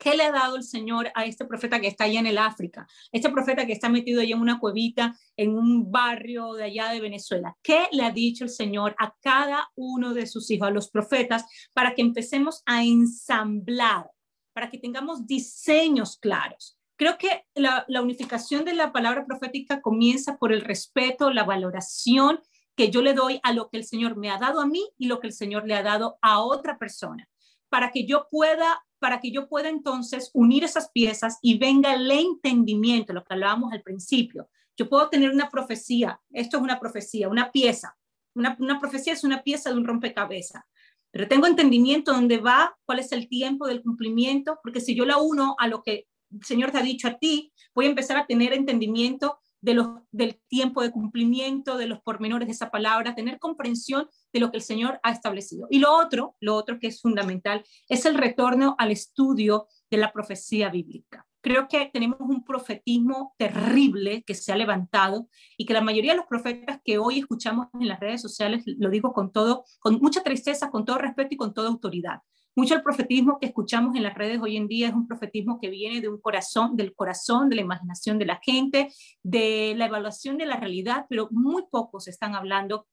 ¿Qué 0.00 0.16
le 0.16 0.24
ha 0.24 0.32
dado 0.32 0.56
el 0.56 0.62
Señor 0.62 1.12
a 1.14 1.26
este 1.26 1.44
profeta 1.44 1.78
que 1.78 1.86
está 1.86 2.04
allá 2.04 2.20
en 2.20 2.26
el 2.26 2.38
África? 2.38 2.88
Este 3.12 3.28
profeta 3.28 3.66
que 3.66 3.74
está 3.74 3.90
metido 3.90 4.22
allá 4.22 4.34
en 4.34 4.40
una 4.40 4.58
cuevita, 4.58 5.14
en 5.36 5.54
un 5.54 5.92
barrio 5.92 6.54
de 6.54 6.64
allá 6.64 6.88
de 6.88 7.02
Venezuela. 7.02 7.54
¿Qué 7.62 7.86
le 7.92 8.02
ha 8.04 8.10
dicho 8.10 8.44
el 8.44 8.48
Señor 8.48 8.96
a 8.98 9.14
cada 9.20 9.70
uno 9.74 10.14
de 10.14 10.26
sus 10.26 10.50
hijos, 10.50 10.68
a 10.68 10.70
los 10.70 10.90
profetas, 10.90 11.44
para 11.74 11.94
que 11.94 12.00
empecemos 12.00 12.62
a 12.64 12.82
ensamblar, 12.82 14.10
para 14.54 14.70
que 14.70 14.78
tengamos 14.78 15.26
diseños 15.26 16.16
claros? 16.16 16.78
Creo 16.96 17.18
que 17.18 17.44
la, 17.54 17.84
la 17.86 18.00
unificación 18.00 18.64
de 18.64 18.72
la 18.72 18.92
palabra 18.92 19.26
profética 19.26 19.82
comienza 19.82 20.38
por 20.38 20.54
el 20.54 20.62
respeto, 20.62 21.30
la 21.30 21.44
valoración 21.44 22.40
que 22.74 22.90
yo 22.90 23.02
le 23.02 23.12
doy 23.12 23.38
a 23.42 23.52
lo 23.52 23.68
que 23.68 23.76
el 23.76 23.84
Señor 23.84 24.16
me 24.16 24.30
ha 24.30 24.38
dado 24.38 24.62
a 24.62 24.66
mí 24.66 24.82
y 24.96 25.08
lo 25.08 25.20
que 25.20 25.26
el 25.26 25.34
Señor 25.34 25.66
le 25.66 25.74
ha 25.74 25.82
dado 25.82 26.18
a 26.22 26.40
otra 26.40 26.78
persona, 26.78 27.28
para 27.68 27.90
que 27.90 28.06
yo 28.06 28.28
pueda 28.30 28.82
para 29.00 29.20
que 29.20 29.32
yo 29.32 29.48
pueda 29.48 29.68
entonces 29.68 30.30
unir 30.34 30.62
esas 30.62 30.90
piezas 30.90 31.38
y 31.42 31.58
venga 31.58 31.94
el 31.94 32.08
entendimiento, 32.10 33.12
lo 33.12 33.24
que 33.24 33.34
hablábamos 33.34 33.72
al 33.72 33.82
principio. 33.82 34.48
Yo 34.76 34.88
puedo 34.88 35.08
tener 35.08 35.30
una 35.30 35.50
profecía, 35.50 36.20
esto 36.30 36.58
es 36.58 36.62
una 36.62 36.78
profecía, 36.78 37.28
una 37.28 37.50
pieza. 37.50 37.96
Una, 38.34 38.56
una 38.60 38.78
profecía 38.78 39.12
es 39.12 39.24
una 39.24 39.42
pieza 39.42 39.70
de 39.70 39.76
un 39.76 39.84
rompecabezas, 39.84 40.62
pero 41.10 41.26
tengo 41.26 41.46
entendimiento 41.46 42.12
dónde 42.12 42.38
va, 42.38 42.76
cuál 42.84 43.00
es 43.00 43.10
el 43.10 43.28
tiempo 43.28 43.66
del 43.66 43.82
cumplimiento, 43.82 44.60
porque 44.62 44.80
si 44.80 44.94
yo 44.94 45.04
la 45.04 45.18
uno 45.18 45.56
a 45.58 45.66
lo 45.66 45.82
que 45.82 46.06
el 46.30 46.44
Señor 46.44 46.70
te 46.70 46.78
ha 46.78 46.82
dicho 46.82 47.08
a 47.08 47.18
ti, 47.18 47.52
voy 47.74 47.86
a 47.86 47.88
empezar 47.88 48.16
a 48.16 48.26
tener 48.26 48.52
entendimiento 48.52 49.40
de 49.60 49.74
los, 49.74 49.88
del 50.10 50.40
tiempo 50.48 50.82
de 50.82 50.90
cumplimiento, 50.90 51.76
de 51.76 51.86
los 51.86 52.00
pormenores 52.00 52.48
de 52.48 52.52
esa 52.52 52.70
palabra, 52.70 53.14
tener 53.14 53.38
comprensión 53.38 54.08
de 54.32 54.40
lo 54.40 54.50
que 54.50 54.58
el 54.58 54.62
Señor 54.62 55.00
ha 55.02 55.12
establecido. 55.12 55.66
Y 55.70 55.78
lo 55.78 55.92
otro, 55.96 56.36
lo 56.40 56.54
otro 56.54 56.78
que 56.78 56.88
es 56.88 57.00
fundamental, 57.00 57.64
es 57.88 58.06
el 58.06 58.14
retorno 58.14 58.74
al 58.78 58.90
estudio 58.90 59.66
de 59.90 59.98
la 59.98 60.12
profecía 60.12 60.70
bíblica. 60.70 61.26
Creo 61.42 61.68
que 61.68 61.90
tenemos 61.92 62.20
un 62.20 62.44
profetismo 62.44 63.34
terrible 63.38 64.22
que 64.24 64.34
se 64.34 64.52
ha 64.52 64.56
levantado 64.56 65.28
y 65.56 65.64
que 65.64 65.72
la 65.72 65.80
mayoría 65.80 66.12
de 66.12 66.18
los 66.18 66.26
profetas 66.26 66.80
que 66.84 66.98
hoy 66.98 67.18
escuchamos 67.18 67.68
en 67.80 67.88
las 67.88 67.98
redes 67.98 68.20
sociales, 68.20 68.62
lo 68.66 68.90
digo 68.90 69.14
con 69.14 69.32
todo, 69.32 69.64
con 69.78 69.98
mucha 70.00 70.22
tristeza, 70.22 70.70
con 70.70 70.84
todo 70.84 70.98
respeto 70.98 71.34
y 71.34 71.38
con 71.38 71.54
toda 71.54 71.70
autoridad, 71.70 72.20
mucho 72.60 72.74
el 72.74 72.82
profetismo 72.82 73.38
que 73.40 73.46
escuchamos 73.46 73.96
en 73.96 74.02
las 74.02 74.14
redes 74.14 74.38
hoy 74.38 74.58
en 74.58 74.68
día 74.68 74.88
es 74.88 74.94
un 74.94 75.08
profetismo 75.08 75.58
que 75.58 75.70
viene 75.70 76.02
de 76.02 76.10
un 76.10 76.20
corazón, 76.20 76.76
del 76.76 76.94
corazón, 76.94 77.48
de 77.48 77.56
la 77.56 77.62
imaginación 77.62 78.18
de 78.18 78.26
la 78.26 78.38
gente, 78.42 78.92
de 79.22 79.72
la 79.78 79.86
evaluación 79.86 80.36
de 80.36 80.44
la 80.44 80.56
realidad, 80.56 81.06
pero 81.08 81.28
muy 81.30 81.62
pocos 81.70 82.06
están 82.06 82.34
hablando 82.34 82.86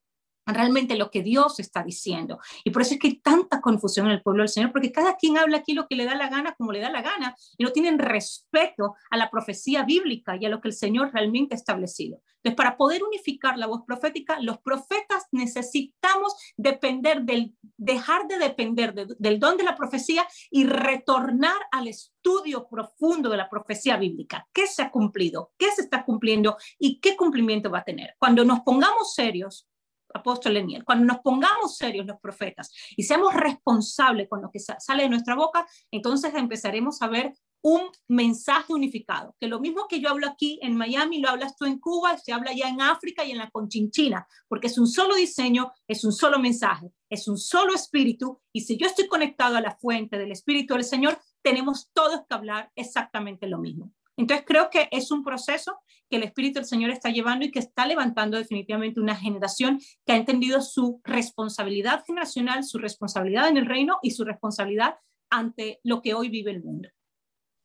realmente 0.54 0.96
lo 0.96 1.12
que 1.12 1.22
Dios 1.22 1.60
está 1.60 1.84
diciendo. 1.84 2.40
Y 2.64 2.72
por 2.72 2.82
eso 2.82 2.94
es 2.94 3.00
que 3.00 3.08
hay 3.08 3.20
tanta 3.20 3.62
confusión 3.62 4.08
en 4.08 4.14
el 4.14 4.22
pueblo 4.22 4.44
del 4.44 4.50
Señor, 4.50 4.72
porque 4.72 4.92
cada 4.92 5.16
quien 5.18 5.38
habla 5.38 5.58
aquí 5.58 5.74
lo 5.74 5.88
que 5.88 5.96
le 5.96 6.06
da 6.06 6.16
la 6.16 6.30
gana, 6.30 6.56
como 6.56 6.72
le 6.72 6.80
da 6.80 6.90
la 6.90 7.02
gana, 7.02 7.36
y 7.58 7.64
no 7.64 7.72
tienen 7.72 8.00
respeto 8.00 8.96
a 9.10 9.18
la 9.18 9.30
profecía 9.30 9.84
bíblica 9.84 10.38
y 10.40 10.46
a 10.46 10.50
lo 10.50 10.62
que 10.62 10.70
el 10.70 10.74
Señor 10.74 11.12
realmente 11.14 11.56
ha 11.56 11.58
establecido. 11.58 12.22
Entonces, 12.38 12.56
para 12.56 12.78
poder 12.78 13.04
unificar 13.04 13.58
la 13.58 13.68
voz 13.68 13.82
profética, 13.86 14.40
los 14.40 14.60
profetas 14.60 15.28
necesitamos 15.32 16.36
depender 16.56 17.24
del, 17.24 17.56
dejar 17.78 18.28
de 18.28 18.38
depender 18.38 18.94
del 18.94 19.40
don 19.40 19.58
de 19.58 19.64
la 19.64 19.76
profecía 19.76 20.26
y 20.50 20.66
retornar 20.66 21.58
al 21.72 21.88
estudio 21.88 22.68
profundo 22.70 23.30
de 23.30 23.38
la 23.38 23.50
profecía 23.50 23.98
bíblica. 23.98 24.48
¿Qué 24.54 24.68
se 24.68 24.82
ha 24.82 24.92
cumplido? 24.92 25.52
¿Qué 25.58 25.72
se 25.72 25.82
está 25.82 26.06
cumpliendo? 26.06 26.58
¿Y 26.80 27.00
qué 27.00 27.18
cumplimiento 27.18 27.70
va 27.70 27.80
a 27.80 27.84
tener? 27.84 28.16
Cuando 28.18 28.46
nos 28.46 28.62
pongamos 28.62 29.14
serios, 29.14 29.68
apóstol 30.13 30.54
Leniel, 30.54 30.84
cuando 30.84 31.06
nos 31.06 31.20
pongamos 31.20 31.78
serios 31.78 32.06
los 32.06 32.20
profetas 32.20 32.72
y 32.96 33.04
seamos 33.04 33.34
responsables 33.34 34.28
con 34.30 34.41
lo 34.41 34.50
que 34.52 34.60
sale 34.60 35.04
de 35.04 35.10
nuestra 35.10 35.36
boca, 35.36 35.67
entonces 35.91 36.34
empezaremos 36.36 37.02
a 37.02 37.08
ver 37.08 37.34
un 37.62 37.82
mensaje 38.08 38.72
unificado, 38.74 39.36
que 39.39 39.48
lo 39.48 39.60
mismo 39.60 39.88
que 39.89 40.00
yo 40.00 40.10
hablo 40.10 40.28
aquí 40.28 40.60
en 40.62 40.78
Miami, 40.78 41.20
lo 41.20 41.30
hablas 41.30 41.56
tú 41.58 41.65
en 41.65 41.80
Cuba, 41.80 42.17
se 42.17 42.32
habla 42.32 42.54
ya 42.54 42.70
en 42.70 42.82
África 42.82 43.26
y 43.26 43.32
en 43.32 43.39
la 43.39 43.50
Conchinchina, 43.50 44.28
porque 44.48 44.67
es 44.67 44.78
un 44.78 44.88
solo 44.88 45.15
diseño, 45.15 45.72
es 45.88 46.04
un 46.04 46.13
solo 46.13 46.39
mensaje, 46.39 46.91
es 47.10 47.28
un 47.28 47.38
solo 47.38 47.74
espíritu, 47.74 48.39
y 48.54 48.62
si 48.62 48.78
yo 48.78 48.88
estoy 48.88 49.08
conectado 49.08 49.58
a 49.58 49.62
la 49.62 49.76
fuente 49.76 50.17
del 50.17 50.32
espíritu 50.32 50.76
del 50.76 50.84
Señor, 50.84 51.20
tenemos 51.41 51.89
todos 51.93 52.22
que 52.28 52.36
hablar 52.36 52.72
exactamente 52.76 53.48
lo 53.48 53.58
mismo. 53.58 53.91
Entonces 54.17 54.46
creo 54.48 54.70
que 54.70 54.88
es 54.91 55.12
un 55.12 55.24
proceso 55.24 55.80
que 56.10 56.17
el 56.17 56.24
Espíritu 56.24 56.60
del 56.60 56.65
Señor 56.65 56.91
está 56.91 57.10
llevando 57.10 57.46
y 57.46 57.52
que 57.52 57.60
está 57.60 57.86
levantando 57.86 58.38
definitivamente 58.38 59.00
una 59.00 59.15
generación 59.15 59.80
que 60.06 60.13
ha 60.13 60.17
entendido 60.17 60.62
su 60.62 61.02
responsabilidad 61.04 62.04
generacional, 62.06 62.63
su 62.63 62.78
responsabilidad 62.78 63.50
en 63.50 63.58
el 63.58 63.65
reino 63.65 64.00
y 64.02 64.12
su 64.12 64.24
responsabilidad 64.24 64.96
ante 65.30 65.80
lo 65.84 66.02
que 66.02 66.13
hoy 66.13 66.30
vive 66.30 66.52
el 66.52 66.63
mundo. 66.63 66.89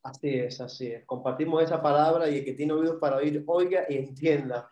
Así 0.03 0.29
es, 0.29 0.59
así 0.59 0.87
es. 0.87 1.05
Compartimos 1.05 1.63
esa 1.63 1.81
palabra 1.81 2.29
y 2.29 2.39
el 2.39 2.45
que 2.45 2.53
tiene 2.53 2.73
oídos 2.73 2.97
para 2.99 3.17
oír, 3.17 3.41
oiga 3.47 3.85
y 3.87 3.95
entienda. 3.95 4.69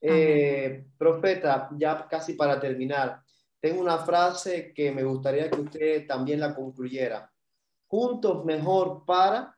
Eh, 0.00 0.86
profeta, 0.98 1.68
ya 1.78 2.06
casi 2.08 2.34
para 2.34 2.60
terminar, 2.60 3.22
tengo 3.60 3.80
una 3.80 3.98
frase 3.98 4.74
que 4.74 4.90
me 4.92 5.04
gustaría 5.04 5.50
que 5.50 5.60
usted 5.60 6.06
también 6.06 6.40
la 6.40 6.54
concluyera. 6.54 7.32
Juntos 7.86 8.44
mejor 8.44 9.04
para 9.06 9.56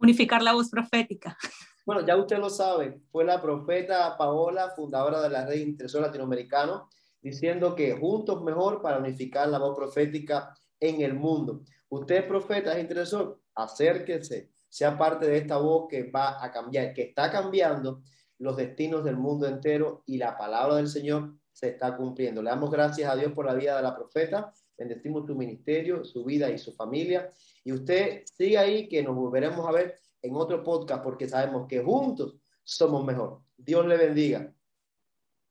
unificar 0.00 0.42
la 0.42 0.52
voz 0.52 0.70
profética. 0.70 1.36
Bueno, 1.84 2.06
ya 2.06 2.16
usted 2.16 2.38
lo 2.38 2.50
sabe, 2.50 3.00
fue 3.10 3.24
la 3.24 3.40
profeta 3.40 4.16
Paola, 4.16 4.70
fundadora 4.70 5.22
de 5.22 5.30
la 5.30 5.46
red 5.46 5.60
Intercesor 5.60 6.02
Latinoamericano, 6.02 6.88
diciendo 7.20 7.74
que 7.74 7.96
juntos 7.96 8.42
mejor 8.42 8.80
para 8.80 8.98
unificar 8.98 9.48
la 9.48 9.58
voz 9.58 9.76
profética 9.76 10.54
en 10.78 11.00
el 11.00 11.14
mundo. 11.14 11.62
Usted 11.88 12.26
profeta, 12.26 12.72
es 12.74 12.82
intercesor, 12.82 13.40
acérquese, 13.54 14.50
sea 14.68 14.96
parte 14.96 15.26
de 15.26 15.38
esta 15.38 15.58
voz 15.58 15.88
que 15.88 16.10
va 16.10 16.42
a 16.42 16.50
cambiar, 16.50 16.94
que 16.94 17.02
está 17.02 17.30
cambiando 17.30 18.02
los 18.38 18.56
destinos 18.56 19.04
del 19.04 19.16
mundo 19.16 19.46
entero 19.46 20.02
y 20.06 20.16
la 20.16 20.36
palabra 20.36 20.76
del 20.76 20.88
Señor 20.88 21.34
se 21.52 21.70
está 21.70 21.96
cumpliendo. 21.96 22.42
Le 22.42 22.50
damos 22.50 22.70
gracias 22.70 23.10
a 23.10 23.16
Dios 23.16 23.32
por 23.32 23.46
la 23.46 23.54
vida 23.54 23.76
de 23.76 23.82
la 23.82 23.94
profeta, 23.94 24.52
bendecimos 24.80 25.26
su 25.26 25.34
ministerio, 25.34 26.02
su 26.04 26.24
vida 26.24 26.50
y 26.50 26.56
su 26.56 26.72
familia. 26.72 27.30
Y 27.62 27.72
usted 27.72 28.22
sigue 28.24 28.56
ahí 28.56 28.88
que 28.88 29.02
nos 29.02 29.14
volveremos 29.14 29.68
a 29.68 29.72
ver 29.72 29.94
en 30.22 30.34
otro 30.34 30.64
podcast 30.64 31.04
porque 31.04 31.28
sabemos 31.28 31.68
que 31.68 31.82
juntos 31.82 32.36
somos 32.64 33.04
mejor. 33.04 33.42
Dios 33.58 33.86
le 33.86 33.98
bendiga. 33.98 34.50